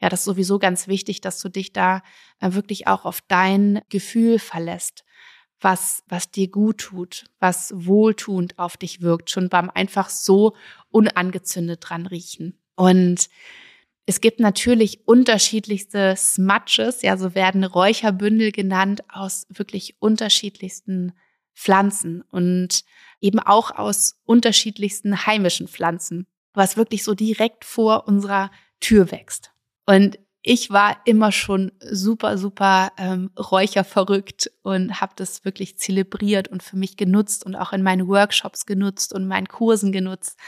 [0.00, 2.02] Ja, das ist sowieso ganz wichtig, dass du dich da
[2.40, 5.04] äh, wirklich auch auf dein Gefühl verlässt,
[5.60, 10.56] was, was dir gut tut, was wohltuend auf dich wirkt, schon beim einfach so
[10.90, 12.58] unangezündet dran riechen.
[12.74, 13.28] Und
[14.08, 21.12] Es gibt natürlich unterschiedlichste Smudges, ja, so werden Räucherbündel genannt, aus wirklich unterschiedlichsten
[21.54, 22.84] Pflanzen und
[23.20, 29.52] eben auch aus unterschiedlichsten heimischen Pflanzen, was wirklich so direkt vor unserer Tür wächst.
[29.84, 36.62] Und ich war immer schon super, super ähm, räucherverrückt und habe das wirklich zelebriert und
[36.62, 40.38] für mich genutzt und auch in meinen Workshops genutzt und meinen Kursen genutzt.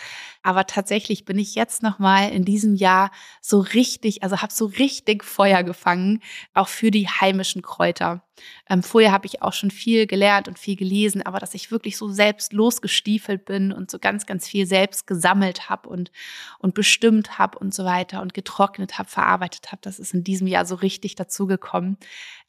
[0.43, 3.11] Aber tatsächlich bin ich jetzt noch mal in diesem Jahr
[3.43, 6.21] so richtig, also habe so richtig Feuer gefangen,
[6.55, 8.23] auch für die heimischen Kräuter.
[8.69, 11.97] Ähm, vorher habe ich auch schon viel gelernt und viel gelesen, aber dass ich wirklich
[11.97, 16.11] so selbst losgestiefelt bin und so ganz, ganz viel selbst gesammelt habe und,
[16.59, 20.47] und bestimmt habe und so weiter und getrocknet habe, verarbeitet habe, das ist in diesem
[20.47, 21.99] Jahr so richtig dazugekommen.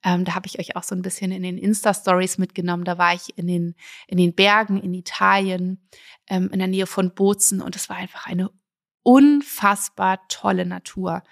[0.04, 2.84] Ähm, da habe ich euch auch so ein bisschen in den Insta-Stories mitgenommen.
[2.84, 3.76] Da war ich in den,
[4.08, 5.88] in den Bergen in Italien,
[6.28, 8.50] ähm, in der Nähe von Bozen und es war einfach eine
[9.04, 11.24] unfassbar tolle Natur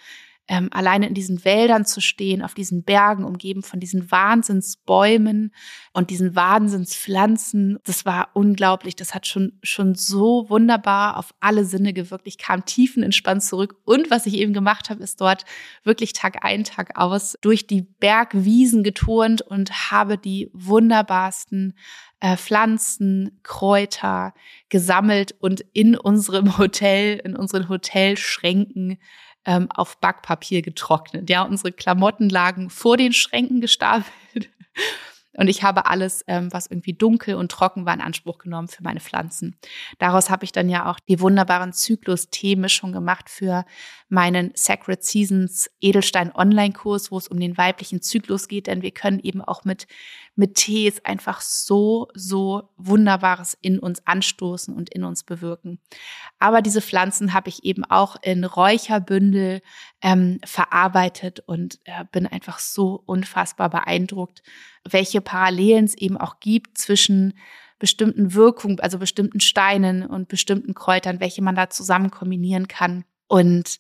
[0.50, 5.54] ähm, alleine in diesen Wäldern zu stehen, auf diesen Bergen, umgeben von diesen Wahnsinnsbäumen
[5.94, 8.96] und diesen Wahnsinnspflanzen, das war unglaublich.
[8.96, 12.26] Das hat schon, schon so wunderbar auf alle Sinne gewirkt.
[12.26, 13.76] Ich kam tiefenentspannt zurück.
[13.86, 15.46] Und was ich eben gemacht habe, ist dort
[15.84, 21.76] wirklich Tag ein, Tag aus durch die Bergwiesen geturnt und habe die wunderbarsten
[22.22, 24.34] äh, Pflanzen, Kräuter
[24.70, 28.98] gesammelt und in unserem Hotel, in unseren Hotelschränken
[29.50, 31.28] ähm, auf Backpapier getrocknet.
[31.28, 34.50] Ja, unsere Klamotten lagen vor den Schränken gestapelt.
[35.38, 38.82] Und ich habe alles, ähm, was irgendwie dunkel und trocken war, in Anspruch genommen für
[38.82, 39.56] meine Pflanzen.
[40.00, 43.64] Daraus habe ich dann ja auch die wunderbaren Zyklus-Tee-Mischung gemacht für
[44.10, 49.20] meinen Sacred Seasons Edelstein Online-Kurs, wo es um den weiblichen Zyklus geht, denn wir können
[49.20, 49.86] eben auch mit,
[50.36, 55.80] mit Tees einfach so, so Wunderbares in uns anstoßen und in uns bewirken.
[56.40, 59.62] Aber diese Pflanzen habe ich eben auch in Räucherbündel
[60.02, 64.42] ähm, verarbeitet und äh, bin einfach so unfassbar beeindruckt,
[64.88, 67.34] welche Parallelen es eben auch gibt zwischen
[67.80, 73.06] bestimmten Wirkungen, also bestimmten Steinen und bestimmten Kräutern, welche man da zusammen kombinieren kann.
[73.28, 73.80] Und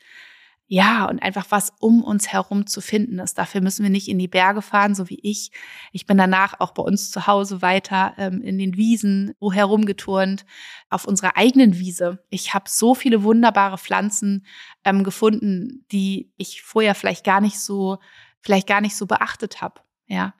[0.72, 3.40] ja, und einfach was um uns herum zu finden ist.
[3.40, 5.50] Dafür müssen wir nicht in die Berge fahren, so wie ich.
[5.92, 10.46] Ich bin danach auch bei uns zu Hause weiter ähm, in den Wiesen wo herumgeturnt,
[10.92, 12.24] auf unserer eigenen Wiese.
[12.30, 14.46] Ich habe so viele wunderbare Pflanzen
[14.86, 17.98] ähm, gefunden, die ich vorher vielleicht gar nicht so,
[18.40, 19.82] vielleicht gar nicht so beachtet habe.
[20.10, 20.34] Ja,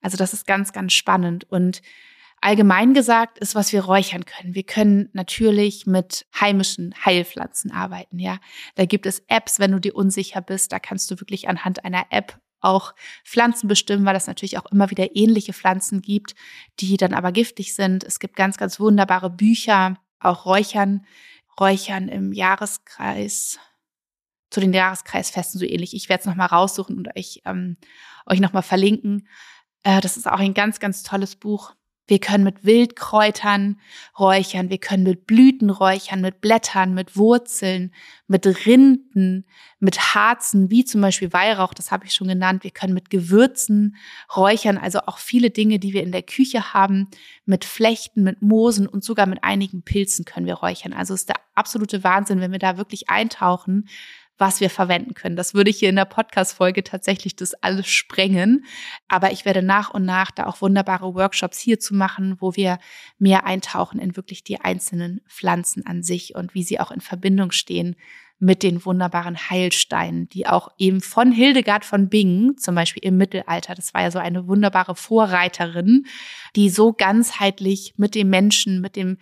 [0.00, 1.82] also das ist ganz, ganz spannend und
[2.42, 4.54] Allgemein gesagt ist, was wir räuchern können.
[4.54, 8.38] Wir können natürlich mit heimischen Heilpflanzen arbeiten, ja.
[8.74, 12.06] Da gibt es Apps, wenn du dir unsicher bist, da kannst du wirklich anhand einer
[12.10, 16.34] App auch Pflanzen bestimmen, weil es natürlich auch immer wieder ähnliche Pflanzen gibt,
[16.80, 18.04] die dann aber giftig sind.
[18.04, 21.06] Es gibt ganz, ganz wunderbare Bücher, auch Räuchern,
[21.58, 23.58] Räuchern im Jahreskreis,
[24.50, 25.94] zu den Jahreskreisfesten so ähnlich.
[25.94, 27.76] Ich werde es nochmal raussuchen und euch, ähm,
[28.26, 29.28] euch nochmal verlinken.
[29.82, 31.74] Äh, das ist auch ein ganz, ganz tolles Buch.
[32.08, 33.80] Wir können mit Wildkräutern
[34.16, 37.92] räuchern, wir können mit Blüten räuchern, mit Blättern, mit Wurzeln,
[38.28, 39.44] mit Rinden,
[39.80, 42.62] mit Harzen, wie zum Beispiel Weihrauch, das habe ich schon genannt.
[42.62, 43.96] Wir können mit Gewürzen
[44.36, 47.08] räuchern, also auch viele Dinge, die wir in der Küche haben,
[47.44, 50.92] mit Flechten, mit Moosen und sogar mit einigen Pilzen können wir räuchern.
[50.92, 53.88] Also ist der absolute Wahnsinn, wenn wir da wirklich eintauchen,
[54.38, 55.36] was wir verwenden können.
[55.36, 58.64] Das würde ich hier in der Podcast-Folge tatsächlich das alles sprengen.
[59.08, 62.78] Aber ich werde nach und nach da auch wunderbare Workshops hier zu machen, wo wir
[63.18, 67.50] mehr eintauchen in wirklich die einzelnen Pflanzen an sich und wie sie auch in Verbindung
[67.50, 67.96] stehen
[68.38, 73.74] mit den wunderbaren Heilsteinen, die auch eben von Hildegard von Bingen, zum Beispiel im Mittelalter,
[73.74, 76.04] das war ja so eine wunderbare Vorreiterin,
[76.54, 79.16] die so ganzheitlich mit dem Menschen, mit dem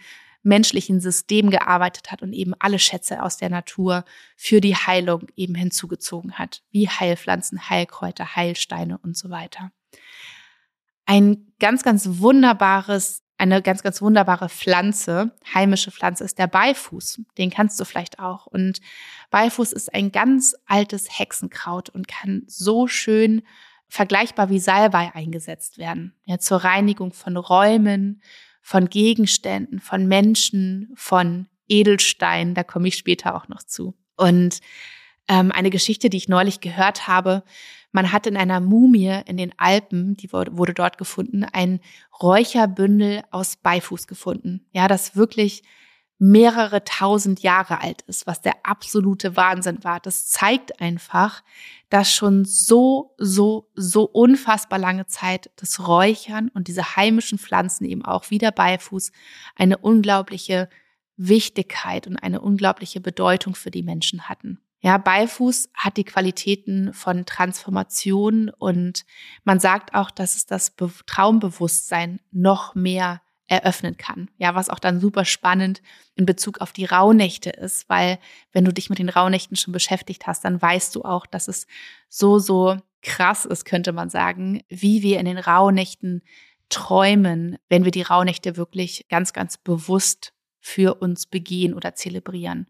[0.45, 4.05] menschlichen System gearbeitet hat und eben alle Schätze aus der Natur
[4.37, 9.73] für die Heilung eben hinzugezogen hat, wie Heilpflanzen, Heilkräuter, Heilsteine und so weiter.
[11.07, 17.23] Ein ganz, ganz wunderbares, eine ganz, ganz wunderbare Pflanze, heimische Pflanze ist der Beifuß.
[17.37, 18.47] Den kannst du vielleicht auch.
[18.47, 18.81] Und
[19.31, 23.43] Beifuß ist ein ganz altes Hexenkraut und kann so schön
[23.89, 26.15] vergleichbar wie Salbei eingesetzt werden.
[26.25, 28.23] Ja, zur Reinigung von Räumen,
[28.65, 32.55] von Gegenständen, von Menschen, von Edelsteinen.
[32.55, 33.95] Da komme ich später auch noch zu.
[34.17, 34.61] Und
[35.29, 37.45] ähm, eine Geschichte, die ich neulich gehört habe,
[37.93, 41.81] man hat in einer Mumie in den Alpen, die wurde dort gefunden, ein
[42.23, 44.67] Räucherbündel aus Beifuß gefunden.
[44.73, 45.63] Ja, das wirklich
[46.19, 50.01] mehrere tausend Jahre alt ist, was der absolute Wahnsinn war.
[50.01, 51.43] Das zeigt einfach,
[51.91, 58.05] dass schon so, so, so unfassbar lange Zeit das Räuchern und diese heimischen Pflanzen eben
[58.05, 59.11] auch wieder Beifuß
[59.57, 60.69] eine unglaubliche
[61.17, 64.61] Wichtigkeit und eine unglaubliche Bedeutung für die Menschen hatten.
[64.81, 69.07] Ja, Beifuß hat die Qualitäten von Transformation und
[69.43, 74.31] man sagt auch, dass es das Be Traumbewusstsein noch mehr eröffnen kann.
[74.39, 75.83] Ja, was auch dann super spannend
[76.15, 78.19] in Bezug auf die Rauhnächte ist, weil
[78.53, 81.67] wenn du dich mit den Rauhnächten schon beschäftigt hast, dann weißt du auch, dass es
[82.09, 86.23] so, so krass ist, könnte man sagen, wie wir in den Rauhnächten
[86.71, 92.67] träumen, wenn wir die Rauhnächte wirklich ganz, ganz bewusst für uns begehen oder zelebrieren.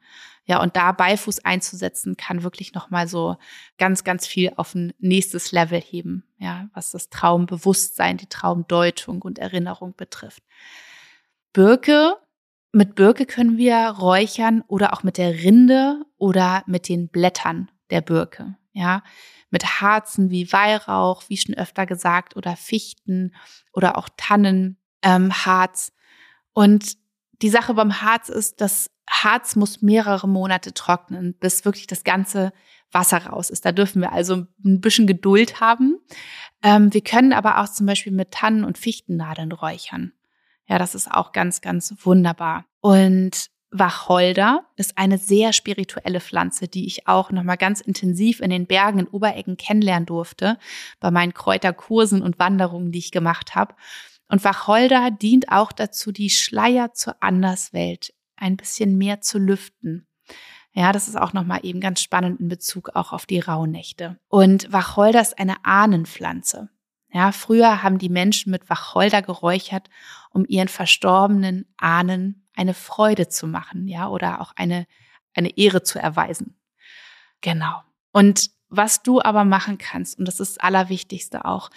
[0.46, 3.36] Ja, und da Beifuß einzusetzen, kann wirklich nochmal so
[3.78, 9.38] ganz, ganz viel auf ein nächstes Level heben, ja, was das Traumbewusstsein, die Traumdeutung und
[9.38, 10.42] Erinnerung betrifft.
[11.54, 12.16] Birke,
[12.72, 18.02] mit Birke können wir räuchern oder auch mit der Rinde oder mit den Blättern der
[18.02, 19.02] Birke, ja,
[19.48, 23.34] mit Harzen wie Weihrauch, wie schon öfter gesagt, oder Fichten
[23.72, 25.88] oder auch Tannenharz.
[25.88, 25.94] Ähm,
[26.52, 26.96] und
[27.40, 32.52] die Sache beim Harz ist, das Harz muss mehrere Monate trocknen, bis wirklich das ganze
[32.90, 33.64] Wasser raus ist.
[33.64, 35.98] Da dürfen wir also ein bisschen Geduld haben.
[36.62, 40.12] Ähm, wir können aber auch zum Beispiel mit Tannen- und Fichtennadeln räuchern.
[40.66, 42.64] Ja, das ist auch ganz, ganz wunderbar.
[42.80, 48.66] Und Wacholder ist eine sehr spirituelle Pflanze, die ich auch nochmal ganz intensiv in den
[48.66, 50.58] Bergen in Oberecken kennenlernen durfte,
[51.00, 53.74] bei meinen Kräuterkursen und Wanderungen, die ich gemacht habe.
[54.28, 60.06] Und Wacholder dient auch dazu, die Schleier zur Anderswelt ein bisschen mehr zu lüften.
[60.72, 64.18] Ja, das ist auch nochmal eben ganz spannend in Bezug auch auf die Rauhnächte.
[64.28, 66.68] Und Wacholder ist eine Ahnenpflanze.
[67.12, 69.88] Ja, früher haben die Menschen mit Wacholder geräuchert,
[70.30, 74.86] um ihren verstorbenen Ahnen eine Freude zu machen, ja, oder auch eine,
[75.32, 76.58] eine Ehre zu erweisen.
[77.40, 77.82] Genau.
[78.10, 81.70] Und was du aber machen kannst, und das ist das Allerwichtigste auch,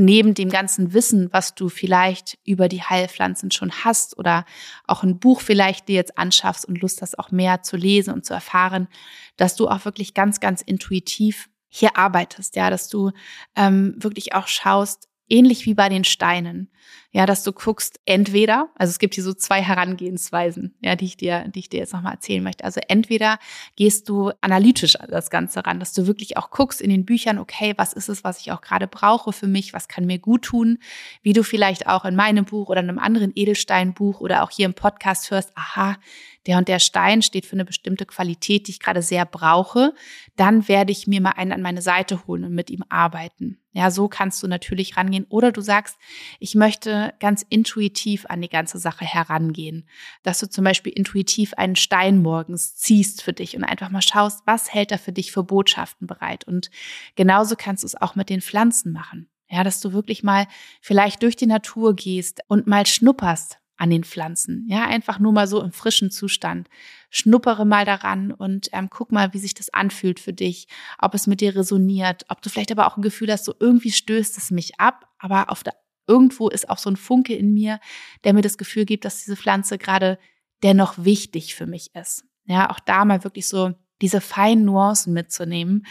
[0.00, 4.44] neben dem ganzen Wissen, was du vielleicht über die Heilpflanzen schon hast oder
[4.86, 8.24] auch ein Buch vielleicht dir jetzt anschaffst und Lust hast, auch mehr zu lesen und
[8.24, 8.88] zu erfahren,
[9.36, 13.12] dass du auch wirklich ganz, ganz intuitiv hier arbeitest, ja, dass du
[13.54, 16.70] ähm, wirklich auch schaust, ähnlich wie bei den Steinen.
[17.12, 21.16] Ja, dass du guckst, entweder, also es gibt hier so zwei Herangehensweisen, ja, die ich
[21.16, 22.62] dir, die ich dir jetzt nochmal erzählen möchte.
[22.64, 23.38] Also entweder
[23.74, 27.38] gehst du analytisch an das Ganze ran, dass du wirklich auch guckst in den Büchern,
[27.38, 30.42] okay, was ist es, was ich auch gerade brauche für mich, was kann mir gut
[30.42, 30.78] tun,
[31.22, 34.66] wie du vielleicht auch in meinem Buch oder in einem anderen Edelsteinbuch oder auch hier
[34.66, 35.96] im Podcast hörst, aha,
[36.46, 39.94] der und der Stein steht für eine bestimmte Qualität, die ich gerade sehr brauche,
[40.36, 43.58] dann werde ich mir mal einen an meine Seite holen und mit ihm arbeiten.
[43.72, 45.26] Ja, so kannst du natürlich rangehen.
[45.28, 45.96] Oder du sagst,
[46.40, 49.88] ich möchte ganz intuitiv an die ganze Sache herangehen.
[50.24, 54.42] Dass du zum Beispiel intuitiv einen Stein morgens ziehst für dich und einfach mal schaust,
[54.44, 56.44] was hält er für dich für Botschaften bereit.
[56.44, 56.70] Und
[57.14, 59.28] genauso kannst du es auch mit den Pflanzen machen.
[59.48, 60.46] Ja, dass du wirklich mal
[60.80, 64.66] vielleicht durch die Natur gehst und mal schnupperst, an den Pflanzen.
[64.68, 66.68] Ja, einfach nur mal so im frischen Zustand.
[67.08, 71.26] Schnuppere mal daran und ähm, guck mal, wie sich das anfühlt für dich, ob es
[71.26, 74.50] mit dir resoniert, ob du vielleicht aber auch ein Gefühl hast, so irgendwie stößt es
[74.50, 75.74] mich ab, aber auf der,
[76.06, 77.80] irgendwo ist auch so ein Funke in mir,
[78.24, 80.18] der mir das Gefühl gibt, dass diese Pflanze gerade
[80.62, 82.24] dennoch wichtig für mich ist.
[82.44, 85.86] Ja, auch da mal wirklich so diese feinen Nuancen mitzunehmen.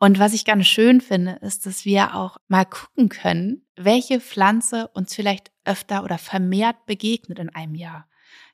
[0.00, 4.88] Und was ich ganz schön finde, ist, dass wir auch mal gucken können, welche Pflanze
[4.88, 8.06] uns vielleicht öfter oder vermehrt begegnet in einem Jahr.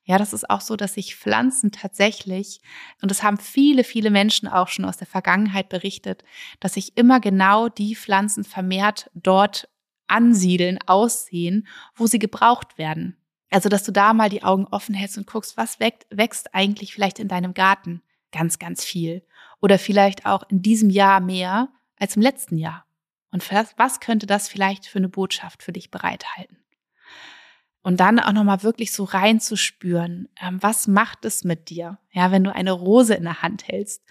[0.05, 2.61] Ja, das ist auch so, dass sich Pflanzen tatsächlich,
[3.03, 6.23] und das haben viele, viele Menschen auch schon aus der Vergangenheit berichtet,
[6.61, 9.69] dass sich immer genau die Pflanzen vermehrt dort
[10.07, 13.17] ansiedeln, aussehen, wo sie gebraucht werden.
[13.51, 17.19] Also, dass du da mal die Augen offen hältst und guckst, was wächst eigentlich vielleicht
[17.19, 18.03] in deinem Garten?
[18.31, 19.27] Ganz, ganz viel.
[19.61, 22.86] Oder vielleicht auch in diesem Jahr mehr als im letzten Jahr.
[23.37, 23.44] Und
[23.77, 26.57] was könnte das vielleicht für eine Botschaft für dich bereithalten?
[27.83, 31.99] Und dann auch nochmal wirklich so reinzuspüren, ähm, was macht es mit dir?
[32.12, 34.03] Ja, wenn du eine Rose in der Hand hältst,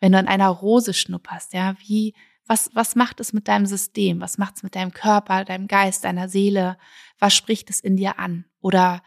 [0.00, 2.14] wenn du an einer Rose schnupperst, ja, wie,
[2.44, 4.20] was, was macht es mit deinem System?
[4.20, 6.76] Was macht es mit deinem Körper, deinem Geist, deiner Seele?
[7.20, 8.46] Was spricht es in dir an?
[8.60, 9.00] Oder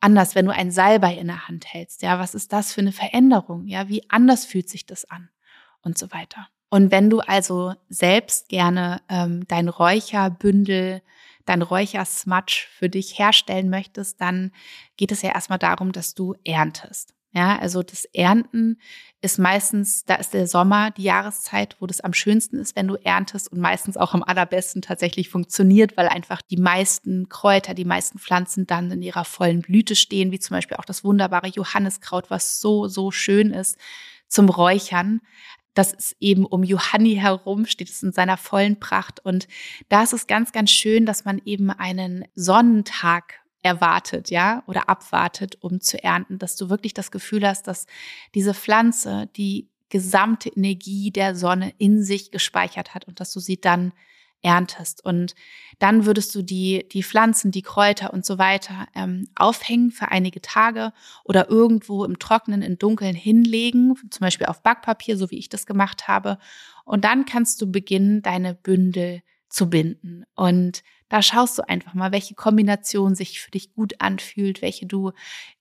[0.00, 2.92] anders, wenn du ein Salbei in der Hand hältst, ja, was ist das für eine
[2.92, 3.66] Veränderung?
[3.66, 5.30] Ja, wie anders fühlt sich das an?
[5.80, 6.48] Und so weiter.
[6.72, 11.02] Und wenn du also selbst gerne ähm, dein Räucherbündel
[11.44, 14.52] dein Räuchersmudge für dich herstellen möchtest, dann
[14.96, 17.14] geht es ja erstmal darum, dass du erntest.
[17.34, 18.78] Ja, also das Ernten
[19.20, 22.94] ist meistens, da ist der Sommer die Jahreszeit, wo das am schönsten ist, wenn du
[22.94, 28.18] erntest und meistens auch am allerbesten tatsächlich funktioniert, weil einfach die meisten Kräuter, die meisten
[28.18, 32.60] Pflanzen dann in ihrer vollen Blüte stehen, wie zum Beispiel auch das wunderbare Johanniskraut, was
[32.60, 33.76] so, so schön ist
[34.32, 35.20] zum Räuchern
[35.74, 39.24] das ist eben um Johanni herum, steht es in seiner vollen Pracht.
[39.24, 39.48] Und
[39.88, 45.56] da ist es ganz, ganz schön, dass man eben einen Sonnentag erwartet, ja, oder abwartet,
[45.60, 47.86] um zu ernten, dass du wirklich das Gefühl hast, dass
[48.34, 53.60] diese Pflanze, die gesamte Energie der Sonne in sich gespeichert hat und dass du sie
[53.60, 53.92] dann
[54.42, 55.04] erntest.
[55.04, 55.34] Und
[55.78, 60.40] dann würdest du die, die Pflanzen, die Kräuter und so weiter ähm, aufhängen für einige
[60.40, 60.92] Tage
[61.24, 65.66] oder irgendwo im Trockenen, im Dunkeln hinlegen, zum Beispiel auf Backpapier, so wie ich das
[65.66, 66.38] gemacht habe.
[66.84, 70.24] Und dann kannst du beginnen, deine Bündel zu binden.
[70.34, 70.82] Und
[71.12, 75.12] da schaust du einfach mal, welche Kombination sich für dich gut anfühlt, welche du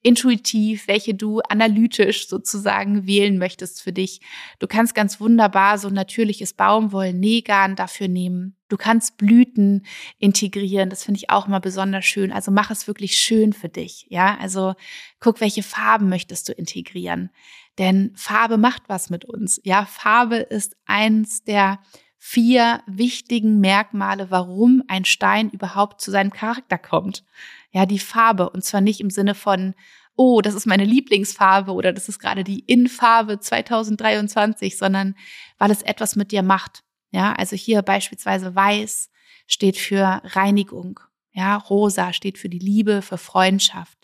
[0.02, 4.22] intuitiv, welche du analytisch sozusagen wählen möchtest für dich.
[4.60, 8.56] Du kannst ganz wunderbar so natürliches Baumwoll-Nähgarn dafür nehmen.
[8.72, 9.86] Du kannst Blüten
[10.18, 10.90] integrieren.
[10.90, 12.32] Das finde ich auch mal besonders schön.
[12.32, 14.06] Also mach es wirklich schön für dich.
[14.10, 14.76] Ja, also
[15.20, 17.32] guck, welche Farben möchtest du integrieren.
[17.78, 19.60] Denn Farbe macht was mit uns.
[19.66, 21.80] Ja, Farbe ist eins der
[22.18, 27.26] vier wichtigen Merkmale, warum ein Stein überhaupt zu seinem Charakter kommt.
[27.72, 28.50] Ja, die Farbe.
[28.50, 29.74] Und zwar nicht im Sinne von,
[30.16, 35.16] oh, das ist meine Lieblingsfarbe oder das ist gerade die In-Farbe 2023, sondern
[35.58, 36.84] weil es etwas mit dir macht.
[37.12, 39.10] Ja, also hier beispielsweise weiß
[39.48, 41.00] steht für Reinigung.
[41.34, 43.98] Ja, rosa steht für die Liebe, für Freundschaft.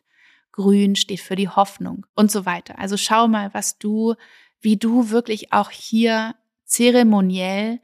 [0.51, 2.79] Grün steht für die Hoffnung und so weiter.
[2.79, 4.15] Also schau mal, was du,
[4.59, 6.35] wie du wirklich auch hier
[6.65, 7.79] zeremoniell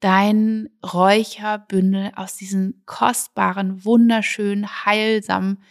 [0.00, 5.62] dein Räucherbündel aus diesen kostbaren, wunderschönen, heilsamen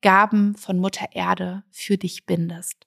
[0.00, 2.86] Gaben von Mutter Erde für dich bindest.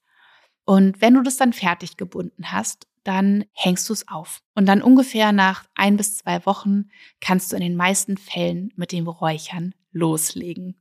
[0.65, 4.41] Und wenn du das dann fertig gebunden hast, dann hängst du es auf.
[4.53, 6.89] Und dann ungefähr nach ein bis zwei Wochen
[7.21, 10.77] kannst du in den meisten Fällen mit dem Räuchern loslegen.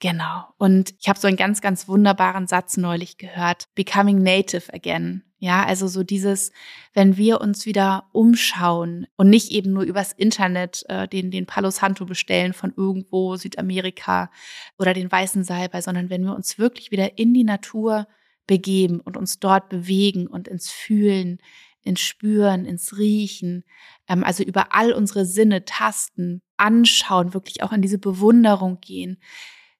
[0.00, 0.44] Genau.
[0.58, 3.68] Und ich habe so einen ganz, ganz wunderbaren Satz neulich gehört.
[3.74, 5.24] Becoming native again.
[5.40, 6.50] Ja, also so dieses,
[6.94, 11.70] wenn wir uns wieder umschauen und nicht eben nur übers Internet äh, den, den Palo
[11.70, 14.30] Santo bestellen von irgendwo Südamerika
[14.78, 18.08] oder den weißen Salbei, sondern wenn wir uns wirklich wieder in die Natur
[18.48, 21.38] begeben und uns dort bewegen und ins Fühlen,
[21.82, 23.62] ins Spüren, ins Riechen,
[24.08, 29.20] ähm, also über all unsere Sinne tasten, anschauen, wirklich auch in diese Bewunderung gehen,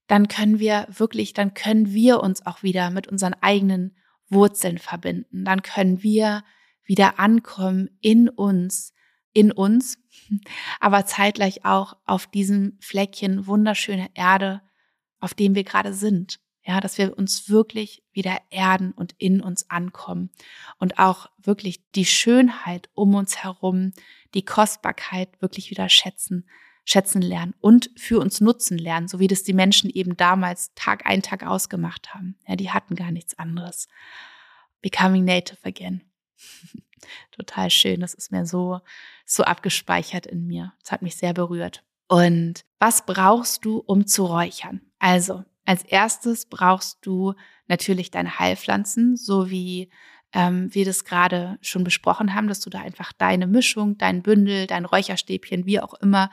[0.07, 3.97] dann können wir wirklich, dann können wir uns auch wieder mit unseren eigenen
[4.29, 5.45] Wurzeln verbinden.
[5.45, 6.45] Dann können wir
[6.85, 8.95] wieder ankommen in uns,
[9.33, 9.99] in uns,
[10.81, 14.63] aber zeitgleich auch auf diesem Fleckchen wunderschöne Erde,
[15.21, 16.41] auf dem wir gerade sind.
[16.69, 20.29] Ja, dass wir uns wirklich wieder erden und in uns ankommen
[20.79, 23.95] und auch wirklich die Schönheit um uns herum,
[24.35, 26.47] die Kostbarkeit wirklich wieder schätzen,
[26.85, 31.07] schätzen lernen und für uns nutzen lernen, so wie das die Menschen eben damals Tag
[31.07, 32.39] ein, Tag ausgemacht haben.
[32.47, 33.89] Ja, die hatten gar nichts anderes.
[34.83, 36.03] Becoming Native Again.
[37.33, 38.01] Total schön.
[38.01, 38.81] Das ist mir so,
[39.25, 40.75] so abgespeichert in mir.
[40.83, 41.83] Das hat mich sehr berührt.
[42.09, 44.83] Und was brauchst du, um zu räuchern?
[44.99, 47.35] Also, als erstes brauchst du
[47.67, 49.91] natürlich deine Heilpflanzen, so wie
[50.33, 54.67] ähm, wir das gerade schon besprochen haben, dass du da einfach deine Mischung, dein Bündel,
[54.67, 56.31] dein Räucherstäbchen, wie auch immer,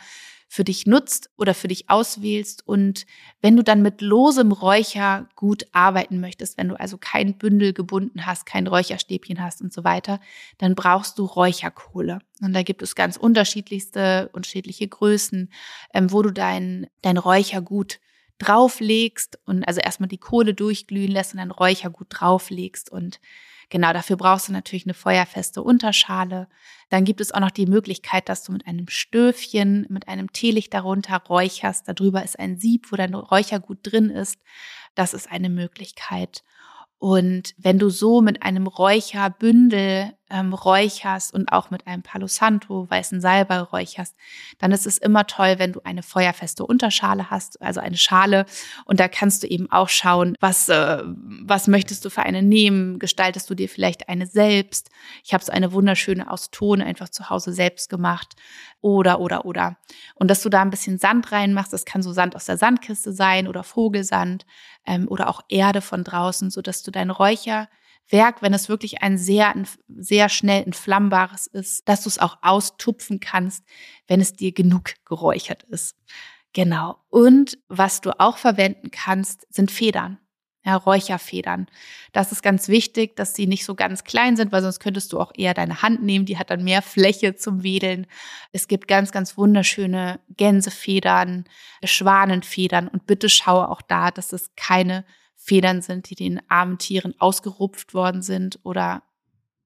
[0.47, 2.65] für dich nutzt oder für dich auswählst.
[2.65, 3.05] Und
[3.41, 8.25] wenn du dann mit losem Räucher gut arbeiten möchtest, wenn du also kein Bündel gebunden
[8.25, 10.21] hast, kein Räucherstäbchen hast und so weiter,
[10.59, 12.19] dann brauchst du Räucherkohle.
[12.41, 15.51] Und da gibt es ganz unterschiedlichste, unterschiedliche Größen,
[15.93, 17.99] ähm, wo du dein, dein Räuchergut
[18.37, 23.19] drauflegst und also erstmal die Kohle durchglühen lässt und dann Räuchergut drauflegst und
[23.69, 26.47] Genau, dafür brauchst du natürlich eine feuerfeste Unterschale.
[26.89, 30.73] Dann gibt es auch noch die Möglichkeit, dass du mit einem Stöfchen, mit einem Teelicht
[30.73, 31.87] darunter räucherst.
[31.87, 34.39] Darüber ist ein Sieb, wo dein Räuchergut drin ist.
[34.93, 36.43] Das ist eine Möglichkeit.
[36.99, 42.89] Und wenn du so mit einem Räucherbündel ähm, räucherst und auch mit einem Palo Santo,
[42.89, 44.15] weißen Salbei räucherst,
[44.57, 48.45] dann ist es immer toll, wenn du eine feuerfeste Unterschale hast, also eine Schale.
[48.85, 52.97] Und da kannst du eben auch schauen, was, äh, was möchtest du für eine nehmen?
[52.97, 54.89] Gestaltest du dir vielleicht eine selbst?
[55.23, 58.35] Ich habe so eine wunderschöne aus Ton einfach zu Hause selbst gemacht.
[58.81, 59.77] Oder, oder, oder.
[60.13, 63.13] Und dass du da ein bisschen Sand reinmachst, das kann so Sand aus der Sandkiste
[63.13, 64.45] sein oder Vogelsand
[64.85, 67.67] ähm, oder auch Erde von draußen, so dass du dein Räucher
[68.09, 69.53] Werk, wenn es wirklich ein sehr,
[69.87, 73.63] sehr schnell entflammbares ist, dass du es auch austupfen kannst,
[74.07, 75.97] wenn es dir genug geräuchert ist.
[76.53, 76.97] Genau.
[77.09, 80.19] Und was du auch verwenden kannst, sind Federn.
[80.67, 81.67] Ja, Räucherfedern.
[82.11, 85.19] Das ist ganz wichtig, dass sie nicht so ganz klein sind, weil sonst könntest du
[85.19, 86.25] auch eher deine Hand nehmen.
[86.25, 88.07] Die hat dann mehr Fläche zum Wedeln.
[88.51, 91.45] Es gibt ganz, ganz wunderschöne Gänsefedern,
[91.83, 95.05] Schwanenfedern und bitte schaue auch da, dass es keine
[95.45, 99.03] Federn sind, die den armen Tieren ausgerupft worden sind oder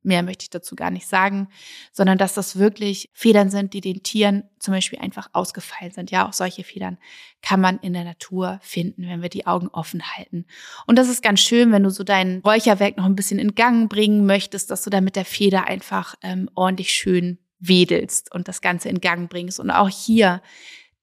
[0.01, 1.49] Mehr möchte ich dazu gar nicht sagen,
[1.91, 6.09] sondern dass das wirklich Federn sind, die den Tieren zum Beispiel einfach ausgefallen sind.
[6.09, 6.97] Ja, auch solche Federn
[7.41, 10.45] kann man in der Natur finden, wenn wir die Augen offen halten.
[10.87, 13.89] Und das ist ganz schön, wenn du so dein Räucherwerk noch ein bisschen in Gang
[13.89, 18.61] bringen möchtest, dass du da mit der Feder einfach ähm, ordentlich schön wedelst und das
[18.61, 19.59] Ganze in Gang bringst.
[19.59, 20.41] Und auch hier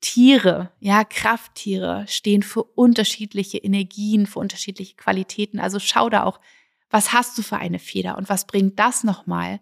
[0.06, 5.58] Tiere, ja, Krafttiere stehen für unterschiedliche Energien, für unterschiedliche Qualitäten.
[5.58, 6.38] Also schau da auch
[6.90, 9.58] was hast du für eine Feder und was bringt das nochmal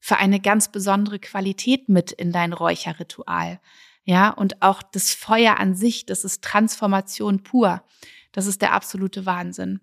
[0.00, 3.60] für eine ganz besondere Qualität mit in dein Räucherritual?
[4.04, 7.84] Ja, und auch das Feuer an sich, das ist Transformation pur.
[8.32, 9.80] Das ist der absolute Wahnsinn.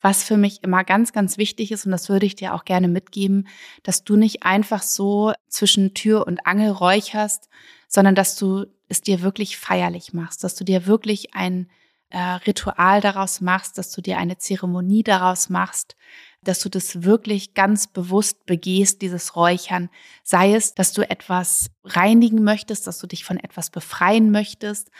[0.00, 2.86] Was für mich immer ganz, ganz wichtig ist, und das würde ich dir auch gerne
[2.86, 3.48] mitgeben,
[3.82, 7.48] dass du nicht einfach so zwischen Tür und Angel räucherst,
[7.88, 11.68] sondern dass du es dir wirklich feierlich machst, dass du dir wirklich ein
[12.10, 15.96] äh, Ritual daraus machst, dass du dir eine Zeremonie daraus machst,
[16.42, 19.90] dass du das wirklich ganz bewusst begehst, dieses Räuchern.
[20.22, 24.90] Sei es, dass du etwas reinigen möchtest, dass du dich von etwas befreien möchtest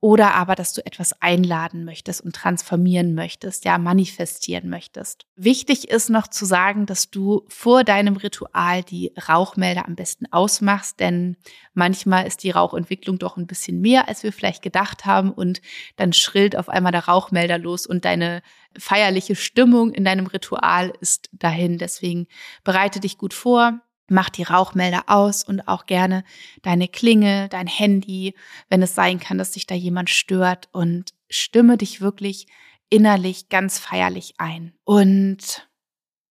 [0.00, 5.26] oder aber, dass du etwas einladen möchtest und transformieren möchtest, ja, manifestieren möchtest.
[5.34, 11.00] Wichtig ist noch zu sagen, dass du vor deinem Ritual die Rauchmelder am besten ausmachst,
[11.00, 11.36] denn
[11.74, 15.60] manchmal ist die Rauchentwicklung doch ein bisschen mehr, als wir vielleicht gedacht haben und
[15.96, 18.42] dann schrillt auf einmal der Rauchmelder los und deine
[18.78, 21.78] feierliche Stimmung in deinem Ritual ist dahin.
[21.78, 22.28] Deswegen
[22.62, 26.24] bereite dich gut vor, Mach die Rauchmelder aus und auch gerne
[26.62, 28.34] deine Klinge, dein Handy,
[28.68, 32.46] wenn es sein kann, dass sich da jemand stört und stimme dich wirklich
[32.90, 34.72] innerlich ganz feierlich ein.
[34.84, 35.68] Und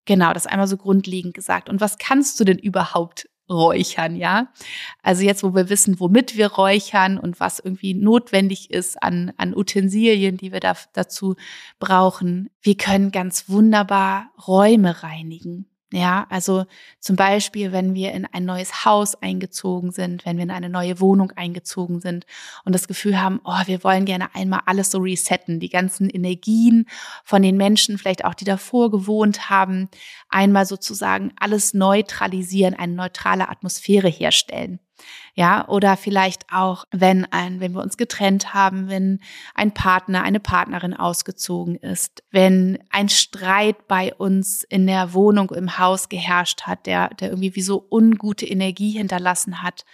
[0.05, 1.69] genau, das einmal so grundlegend gesagt.
[1.69, 4.51] Und was kannst du denn überhaupt räuchern, ja?
[5.01, 9.55] Also jetzt, wo wir wissen, womit wir räuchern und was irgendwie notwendig ist an, an
[9.55, 11.35] Utensilien, die wir da, dazu
[11.79, 12.49] brauchen.
[12.61, 15.65] Wir können ganz wunderbar Räume reinigen.
[15.93, 16.65] Ja, also
[16.99, 20.99] zum Beispiel, wenn wir in ein neues Haus eingezogen sind, wenn wir in eine neue
[20.99, 22.25] Wohnung eingezogen sind
[22.65, 26.87] und das Gefühl haben, oh, wir wollen gerne einmal alles so resetten, die ganzen Energien
[27.23, 29.87] von den Menschen, vielleicht auch die davor gewohnt haben,
[30.27, 34.81] einmal sozusagen alles neutralisieren, eine neutrale Atmosphäre herstellen.
[35.35, 39.19] Ja, oder vielleicht auch, wenn ein, wenn wir uns getrennt haben, wenn
[39.53, 45.77] ein Partner, eine Partnerin ausgezogen ist, wenn ein Streit bei uns in der Wohnung, im
[45.77, 49.85] Haus geherrscht hat, der, der irgendwie wie so ungute Energie hinterlassen hat,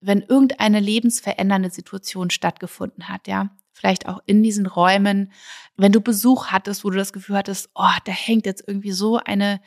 [0.00, 5.32] wenn irgendeine lebensverändernde Situation stattgefunden hat, ja, vielleicht auch in diesen Räumen,
[5.76, 9.16] wenn du Besuch hattest, wo du das Gefühl hattest, oh, da hängt jetzt irgendwie so
[9.16, 9.60] eine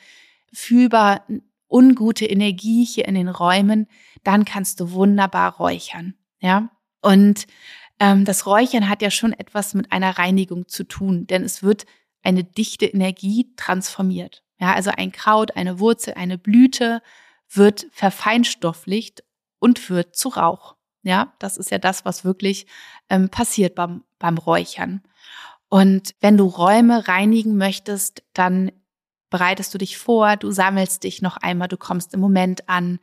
[0.52, 1.24] fühlbar
[1.68, 3.86] ungute Energie hier in den Räumen,
[4.22, 6.14] dann kannst du wunderbar räuchern.
[6.40, 7.46] Ja, und
[8.00, 11.86] ähm, das Räuchern hat ja schon etwas mit einer Reinigung zu tun, denn es wird
[12.22, 14.42] eine dichte Energie transformiert.
[14.58, 17.02] Ja, also ein Kraut, eine Wurzel, eine Blüte
[17.50, 19.22] wird verfeinstofflicht
[19.58, 20.76] und wird zu Rauch.
[21.02, 22.66] Ja, das ist ja das, was wirklich
[23.10, 25.02] ähm, passiert beim, beim Räuchern.
[25.68, 28.72] Und wenn du Räume reinigen möchtest, dann
[29.34, 33.00] bereitest du dich vor, du sammelst dich noch einmal, du kommst im Moment an,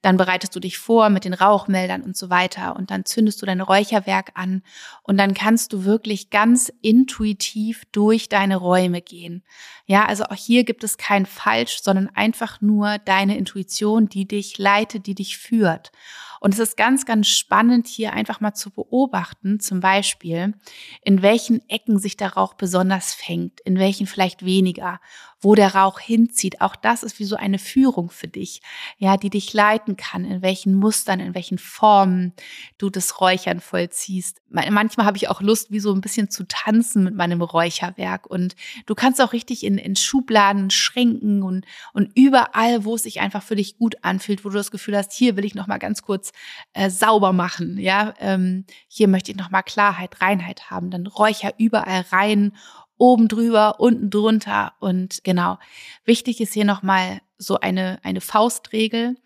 [0.00, 3.46] dann bereitest du dich vor mit den Rauchmeldern und so weiter und dann zündest du
[3.46, 4.62] dein Räucherwerk an
[5.02, 9.42] und dann kannst du wirklich ganz intuitiv durch deine Räume gehen.
[9.86, 14.58] Ja, also auch hier gibt es kein falsch, sondern einfach nur deine Intuition, die dich
[14.58, 15.90] leitet, die dich führt.
[16.38, 20.54] Und es ist ganz, ganz spannend hier einfach mal zu beobachten, zum Beispiel,
[21.02, 25.00] in welchen Ecken sich der Rauch besonders fängt, in welchen vielleicht weniger,
[25.42, 26.60] wo der Rauch hinzieht.
[26.60, 28.62] Auch das ist wie so eine Führung für dich,
[28.96, 32.32] ja, die dich leiten kann, in welchen Mustern, in welchen Formen
[32.78, 34.40] du das Räuchern vollziehst.
[34.48, 38.26] Manchmal habe ich auch Lust, wie so ein bisschen zu tanzen mit meinem Räucherwerk.
[38.26, 38.54] Und
[38.86, 43.42] du kannst auch richtig in, in Schubladen, Schränken und, und überall, wo es sich einfach
[43.42, 46.02] für dich gut anfühlt, wo du das Gefühl hast, hier will ich noch mal ganz
[46.02, 46.32] kurz
[46.72, 47.78] äh, sauber machen.
[47.78, 50.90] Ja, ähm, hier möchte ich nochmal Klarheit, Reinheit haben.
[50.90, 52.52] Dann räucher überall rein,
[52.96, 55.58] oben drüber, unten drunter und genau.
[56.04, 59.16] Wichtig ist hier nochmal so eine eine Faustregel,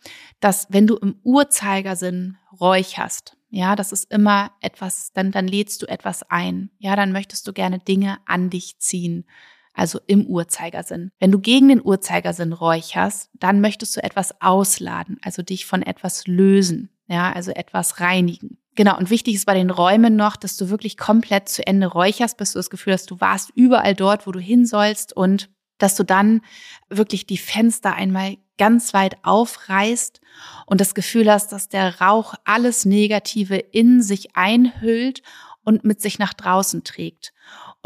[0.41, 5.87] dass wenn du im Uhrzeigersinn räucherst, ja, das ist immer etwas, dann dann lädst du
[5.87, 6.71] etwas ein.
[6.79, 9.27] Ja, dann möchtest du gerne Dinge an dich ziehen
[9.79, 11.11] also im Uhrzeigersinn.
[11.19, 16.27] Wenn du gegen den Uhrzeigersinn räucherst, dann möchtest du etwas ausladen, also dich von etwas
[16.27, 18.59] lösen ja, also etwas reinigen.
[18.77, 22.37] Genau, und wichtig ist bei den Räumen noch, dass du wirklich komplett zu Ende räucherst,
[22.37, 25.49] bis du das Gefühl hast, du warst überall dort, wo du hin sollst und
[25.79, 26.43] dass du dann
[26.91, 30.21] wirklich die Fenster einmal ganz weit aufreißt
[30.67, 35.23] und das Gefühl hast, dass der Rauch alles Negative in sich einhüllt
[35.65, 37.33] und mit sich nach draußen trägt.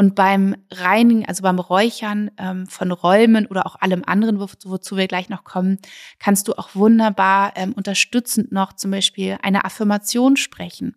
[0.00, 4.96] Und beim Reinigen, also beim Räuchern ähm, von Räumen oder auch allem anderen, wo, wozu
[4.96, 5.78] wir gleich noch kommen,
[6.18, 10.96] kannst du auch wunderbar ähm, unterstützend noch zum Beispiel eine Affirmation sprechen.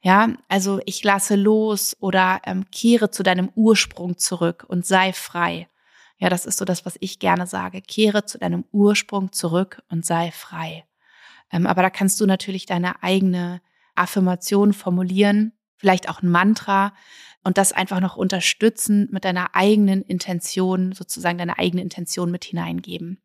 [0.00, 5.68] Ja, also ich lasse los oder ähm, kehre zu deinem Ursprung zurück und sei frei.
[6.16, 7.82] Ja, das ist so das, was ich gerne sage.
[7.82, 10.86] Kehre zu deinem Ursprung zurück und sei frei.
[11.52, 13.60] Ähm, aber da kannst du natürlich deine eigene
[13.96, 16.94] Affirmation formulieren, vielleicht auch ein Mantra
[17.44, 23.22] und das einfach noch unterstützen mit deiner eigenen Intention, sozusagen deine eigene Intention mit hineingeben.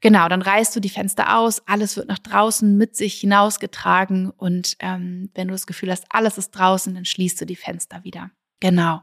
[0.00, 4.76] Genau, dann reißt du die Fenster aus, alles wird nach draußen mit sich hinausgetragen und
[4.78, 8.30] ähm, wenn du das Gefühl hast, alles ist draußen, dann schließt du die Fenster wieder.
[8.60, 9.02] Genau.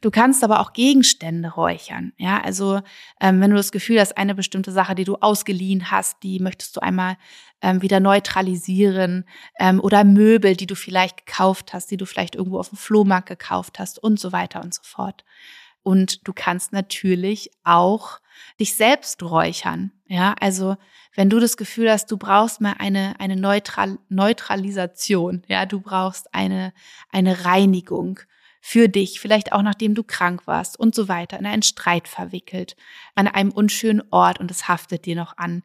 [0.00, 2.12] Du kannst aber auch Gegenstände räuchern.
[2.16, 2.80] Ja, also
[3.20, 6.76] ähm, wenn du das Gefühl hast, eine bestimmte Sache, die du ausgeliehen hast, die möchtest
[6.76, 7.16] du einmal
[7.62, 9.24] ähm, wieder neutralisieren
[9.58, 13.28] ähm, oder Möbel, die du vielleicht gekauft hast, die du vielleicht irgendwo auf dem Flohmarkt
[13.28, 15.24] gekauft hast und so weiter und so fort.
[15.82, 18.18] Und du kannst natürlich auch
[18.58, 19.92] dich selbst räuchern.
[20.06, 20.76] Ja, also
[21.14, 26.34] wenn du das Gefühl hast, du brauchst mal eine, eine Neutral Neutralisation, ja, du brauchst
[26.34, 26.72] eine,
[27.10, 28.20] eine Reinigung
[28.66, 32.76] für dich, vielleicht auch nachdem du krank warst und so weiter, in einen Streit verwickelt,
[33.14, 35.62] an einem unschönen Ort und es haftet dir noch an,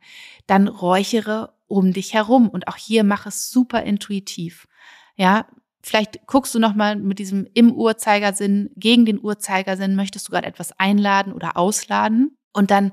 [0.47, 4.67] dann räuchere um dich herum und auch hier mach es super intuitiv.
[5.15, 5.45] Ja,
[5.81, 10.47] vielleicht guckst du noch mal mit diesem im Uhrzeigersinn gegen den Uhrzeigersinn, möchtest du gerade
[10.47, 12.91] etwas einladen oder ausladen und dann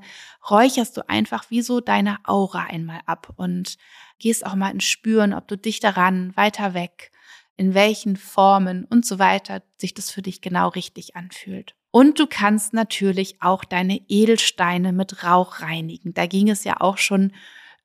[0.49, 3.75] räucherst du einfach wie so deine Aura einmal ab und
[4.19, 7.11] gehst auch mal ins Spüren, ob du dich daran, weiter weg,
[7.57, 11.75] in welchen Formen und so weiter sich das für dich genau richtig anfühlt.
[11.91, 16.13] Und du kannst natürlich auch deine Edelsteine mit Rauch reinigen.
[16.13, 17.33] Da ging es ja auch schon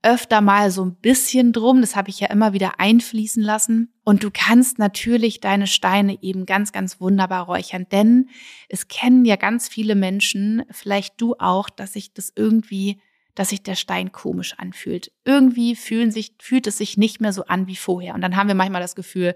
[0.03, 1.81] öfter mal so ein bisschen drum.
[1.81, 3.95] Das habe ich ja immer wieder einfließen lassen.
[4.05, 8.29] Und du kannst natürlich deine Steine eben ganz, ganz wunderbar räuchern, denn
[8.69, 13.01] es kennen ja ganz viele Menschen, vielleicht du auch, dass sich das irgendwie
[13.35, 15.11] dass sich der Stein komisch anfühlt.
[15.25, 18.15] Irgendwie fühlen sich, fühlt es sich nicht mehr so an wie vorher.
[18.15, 19.35] Und dann haben wir manchmal das Gefühl,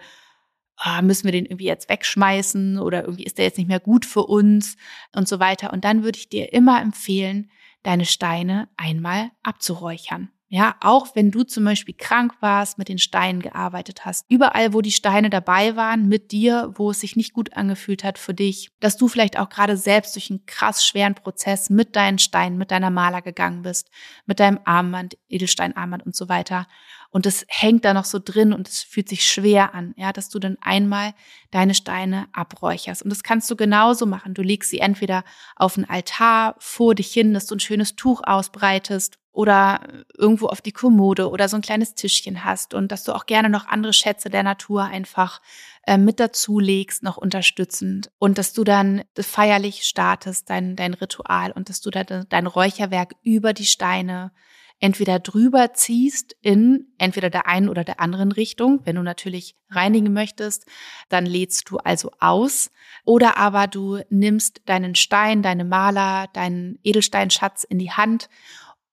[0.77, 4.05] ah, müssen wir den irgendwie jetzt wegschmeißen oder irgendwie ist der jetzt nicht mehr gut
[4.05, 4.77] für uns
[5.15, 5.73] und so weiter.
[5.73, 7.51] Und dann würde ich dir immer empfehlen,
[7.83, 10.31] deine Steine einmal abzuräuchern.
[10.49, 14.81] Ja, auch wenn du zum Beispiel krank warst, mit den Steinen gearbeitet hast, überall, wo
[14.81, 18.71] die Steine dabei waren, mit dir, wo es sich nicht gut angefühlt hat für dich,
[18.79, 22.71] dass du vielleicht auch gerade selbst durch einen krass schweren Prozess mit deinen Steinen, mit
[22.71, 23.91] deiner Maler gegangen bist,
[24.25, 26.69] mit deinem Armband, Edelsteinarmband und so weiter
[27.11, 30.29] und es hängt da noch so drin und es fühlt sich schwer an, ja, dass
[30.29, 31.15] du dann einmal
[31.51, 33.03] deine Steine abräucherst.
[33.03, 34.35] Und das kannst du genauso machen.
[34.35, 38.23] Du legst sie entweder auf einen Altar vor dich hin, dass du ein schönes Tuch
[38.25, 39.81] ausbreitest oder
[40.17, 43.51] irgendwo auf die Kommode oder so ein kleines Tischchen hast und dass du auch gerne
[43.51, 45.43] noch andere Schätze der Natur einfach
[45.87, 51.53] äh, mit dazu legst, noch unterstützend und dass du dann feierlich startest, dein, dein Ritual
[51.53, 54.33] und dass du dann dein Räucherwerk über die Steine
[54.79, 58.81] entweder drüber ziehst in entweder der einen oder der anderen Richtung.
[58.85, 60.67] Wenn du natürlich reinigen möchtest,
[61.09, 62.71] dann lädst du also aus.
[63.05, 68.29] Oder aber du nimmst deinen Stein, deine Maler, deinen Edelsteinschatz in die Hand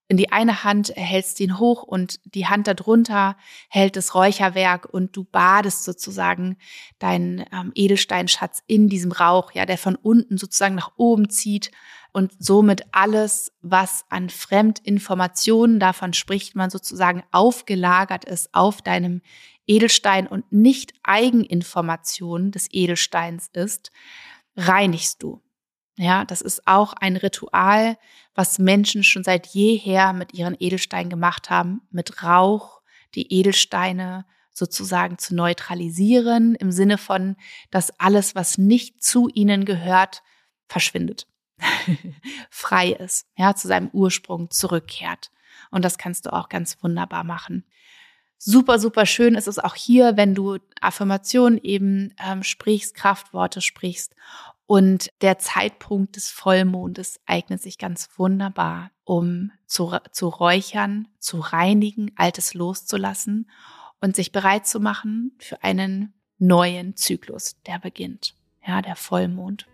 [0.08, 3.36] in die eine Hand hältst ihn hoch und die Hand darunter
[3.68, 6.56] hält das Räucherwerk und du badest sozusagen
[6.98, 11.70] deinen ähm, Edelsteinschatz in diesem Rauch, ja, der von unten sozusagen nach oben zieht
[12.12, 19.22] und somit alles, was an Fremdinformationen, davon spricht man sozusagen, aufgelagert ist auf deinem
[19.66, 23.90] Edelstein und nicht Eigeninformation des Edelsteins ist,
[24.56, 25.43] reinigst du.
[25.96, 27.96] Ja, das ist auch ein Ritual,
[28.34, 32.80] was Menschen schon seit jeher mit ihren Edelsteinen gemacht haben, mit Rauch
[33.14, 37.36] die Edelsteine sozusagen zu neutralisieren, im Sinne von,
[37.70, 40.22] dass alles, was nicht zu ihnen gehört,
[40.66, 41.26] verschwindet.
[42.50, 45.30] frei ist, ja, zu seinem Ursprung zurückkehrt.
[45.70, 47.64] Und das kannst du auch ganz wunderbar machen.
[48.38, 54.14] Super, super schön ist es auch hier, wenn du Affirmationen eben ähm, sprichst, Kraftworte sprichst.
[54.66, 62.12] Und der Zeitpunkt des Vollmondes eignet sich ganz wunderbar, um zu, zu räuchern, zu reinigen,
[62.16, 63.50] Altes loszulassen
[64.00, 68.34] und sich bereit zu machen für einen neuen Zyklus, der beginnt.
[68.66, 69.66] Ja, der Vollmond.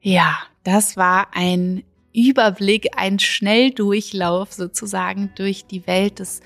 [0.00, 6.40] Ja, das war ein Überblick, ein Schnelldurchlauf sozusagen durch die Welt des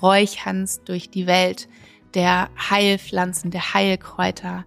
[0.00, 1.68] Räucherns, durch die Welt
[2.14, 4.64] der Heilpflanzen, der Heilkräuter,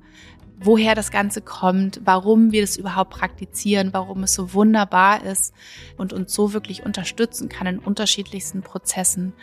[0.65, 5.53] woher das Ganze kommt, warum wir das überhaupt praktizieren, warum es so wunderbar ist
[5.97, 9.33] und uns so wirklich unterstützen kann in unterschiedlichsten Prozessen.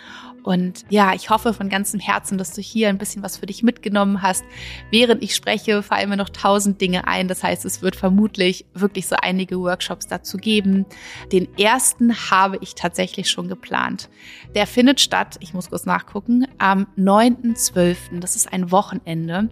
[0.43, 3.62] Und ja, ich hoffe von ganzem Herzen, dass du hier ein bisschen was für dich
[3.62, 4.45] mitgenommen hast.
[4.91, 7.28] Während ich spreche, fallen mir noch tausend Dinge ein.
[7.28, 10.86] Das heißt, es wird vermutlich wirklich so einige Workshops dazu geben.
[11.32, 14.09] Den ersten habe ich tatsächlich schon geplant.
[14.55, 18.20] Der findet statt, ich muss kurz nachgucken, am 9.12.
[18.20, 19.49] Das ist ein Wochenende.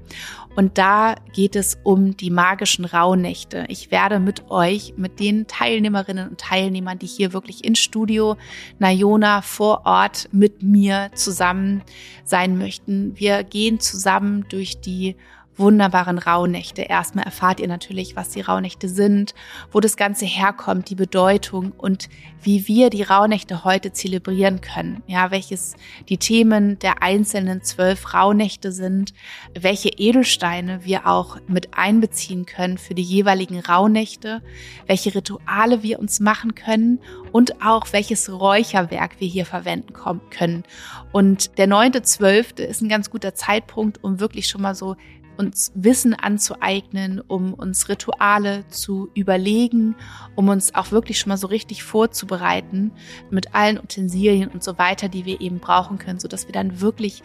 [0.57, 3.67] Und da geht es um die magischen Rauhnächte.
[3.69, 8.37] Ich werde mit euch, mit den Teilnehmerinnen und Teilnehmern, die hier wirklich in Studio
[8.81, 10.78] Nayona vor Ort mit mir
[11.15, 11.83] zusammen
[12.25, 13.19] sein möchten.
[13.19, 15.17] Wir gehen zusammen durch die
[15.59, 16.83] wunderbaren Rauhnächte.
[16.83, 19.35] Erstmal erfahrt ihr natürlich, was die Rauhnächte sind,
[19.73, 22.09] wo das Ganze herkommt, die Bedeutung und
[22.43, 25.03] wie wir die Rauhnächte heute zelebrieren können.
[25.07, 25.75] Ja, welches
[26.09, 29.13] die Themen der einzelnen zwölf Rauhnächte sind,
[29.59, 34.43] welche Edelsteine wir auch mit einbeziehen können für die jeweiligen Rauhnächte,
[34.87, 37.01] welche Rituale wir uns machen können
[37.33, 39.93] und auch welches Räucherwerk wir hier verwenden
[40.31, 40.65] können.
[41.13, 44.97] Und der neunte, zwölfte ist ein ganz guter Zeitpunkt, um wirklich schon mal so
[45.39, 49.95] uns Wissen anzueignen, um uns Rituale zu überlegen,
[50.35, 52.93] um uns auch wirklich schon mal so richtig vorzubereiten
[53.31, 56.81] mit allen Utensilien und so weiter, die wir eben brauchen können, so dass wir dann
[56.81, 57.23] wirklich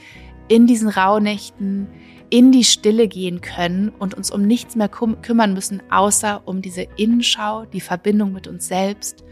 [0.47, 1.87] in diesen Rauhnächten
[2.29, 6.87] in die Stille gehen können und uns um nichts mehr kümmern müssen, außer um diese
[6.95, 9.23] Innenschau, die Verbindung mit uns selbst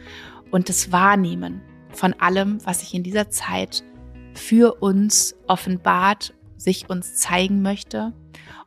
[0.52, 1.62] und das Wahrnehmen
[1.94, 3.84] von allem, was sich in dieser Zeit
[4.34, 8.14] für uns offenbart, sich uns zeigen möchte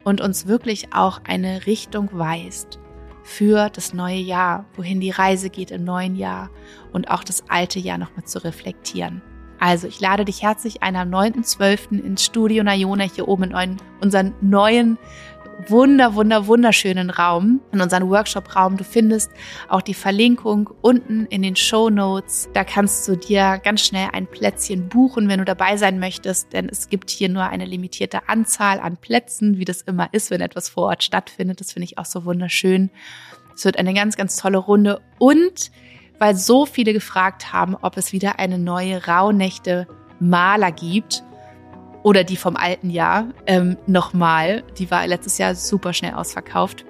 [0.05, 2.79] und uns wirklich auch eine Richtung weist
[3.25, 6.51] für das neue Jahr, wohin die Reise geht im neuen Jahr
[6.93, 9.23] und auch das alte Jahr nochmal zu reflektieren.
[9.59, 12.05] Also ich lade dich herzlich ein am 9.12.
[12.05, 14.99] ins Studio Nayona hier oben in unseren neuen
[15.69, 18.77] wunder, wunder, wunderschönen Raum, in unseren Workshop-Raum.
[18.77, 19.31] Du findest
[19.69, 22.49] auch die Verlinkung unten in den Show Notes.
[22.53, 26.69] Da kannst du dir ganz schnell ein Plätzchen buchen, wenn du dabei sein möchtest, denn
[26.69, 30.69] es gibt hier nur eine limitierte Anzahl an Plätzen, wie das immer ist, wenn etwas
[30.69, 31.61] vor Ort stattfindet.
[31.61, 32.91] Das finde ich auch so wunderschön.
[33.55, 35.71] Es wird eine ganz, ganz tolle Runde und
[36.19, 39.87] weil so viele gefragt haben, ob es wieder eine neue Rauhnächte
[40.21, 41.25] Maler gibt,
[42.05, 44.63] oder die vom alten Jahr ähm, nochmal.
[44.79, 46.85] Die war letztes Jahr super schnell ausverkauft.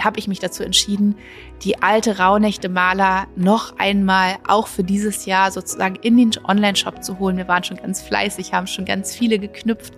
[0.00, 1.16] Habe ich mich dazu entschieden,
[1.62, 7.36] die alte Rauhnächte-Maler noch einmal auch für dieses Jahr sozusagen in den Online-Shop zu holen.
[7.36, 9.92] Wir waren schon ganz fleißig, haben schon ganz viele geknüpft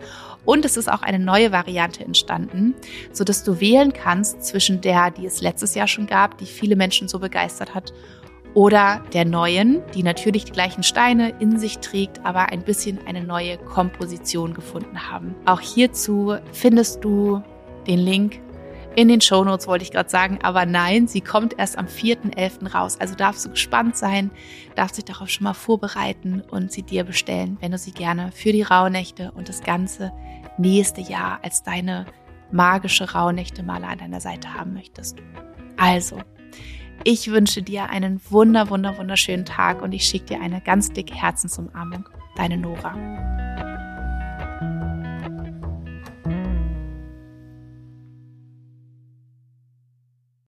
[0.46, 2.74] und es ist auch eine neue Variante entstanden,
[3.12, 6.74] so dass du wählen kannst zwischen der, die es letztes Jahr schon gab, die viele
[6.74, 7.92] Menschen so begeistert hat,
[8.54, 13.22] oder der neuen, die natürlich die gleichen Steine in sich trägt, aber ein bisschen eine
[13.22, 15.34] neue Komposition gefunden haben.
[15.46, 17.42] Auch hierzu findest du
[17.86, 18.40] den Link
[18.94, 22.72] in den Shownotes, wollte ich gerade sagen, aber nein, sie kommt erst am 4.11.
[22.72, 23.00] raus.
[23.00, 24.30] Also darfst du gespannt sein,
[24.74, 28.52] darfst dich darauf schon mal vorbereiten und sie dir bestellen, wenn du sie gerne für
[28.52, 30.12] die Rauhnächte und das ganze
[30.58, 32.04] nächste Jahr als deine
[32.50, 35.16] magische Rauhnächte mal an deiner Seite haben möchtest.
[35.78, 36.18] Also,
[37.04, 41.14] ich wünsche dir einen wunder, wunder, wunderschönen Tag und ich schicke dir eine ganz dicke
[41.14, 42.08] Herzensumarmung.
[42.36, 42.94] Deine Nora.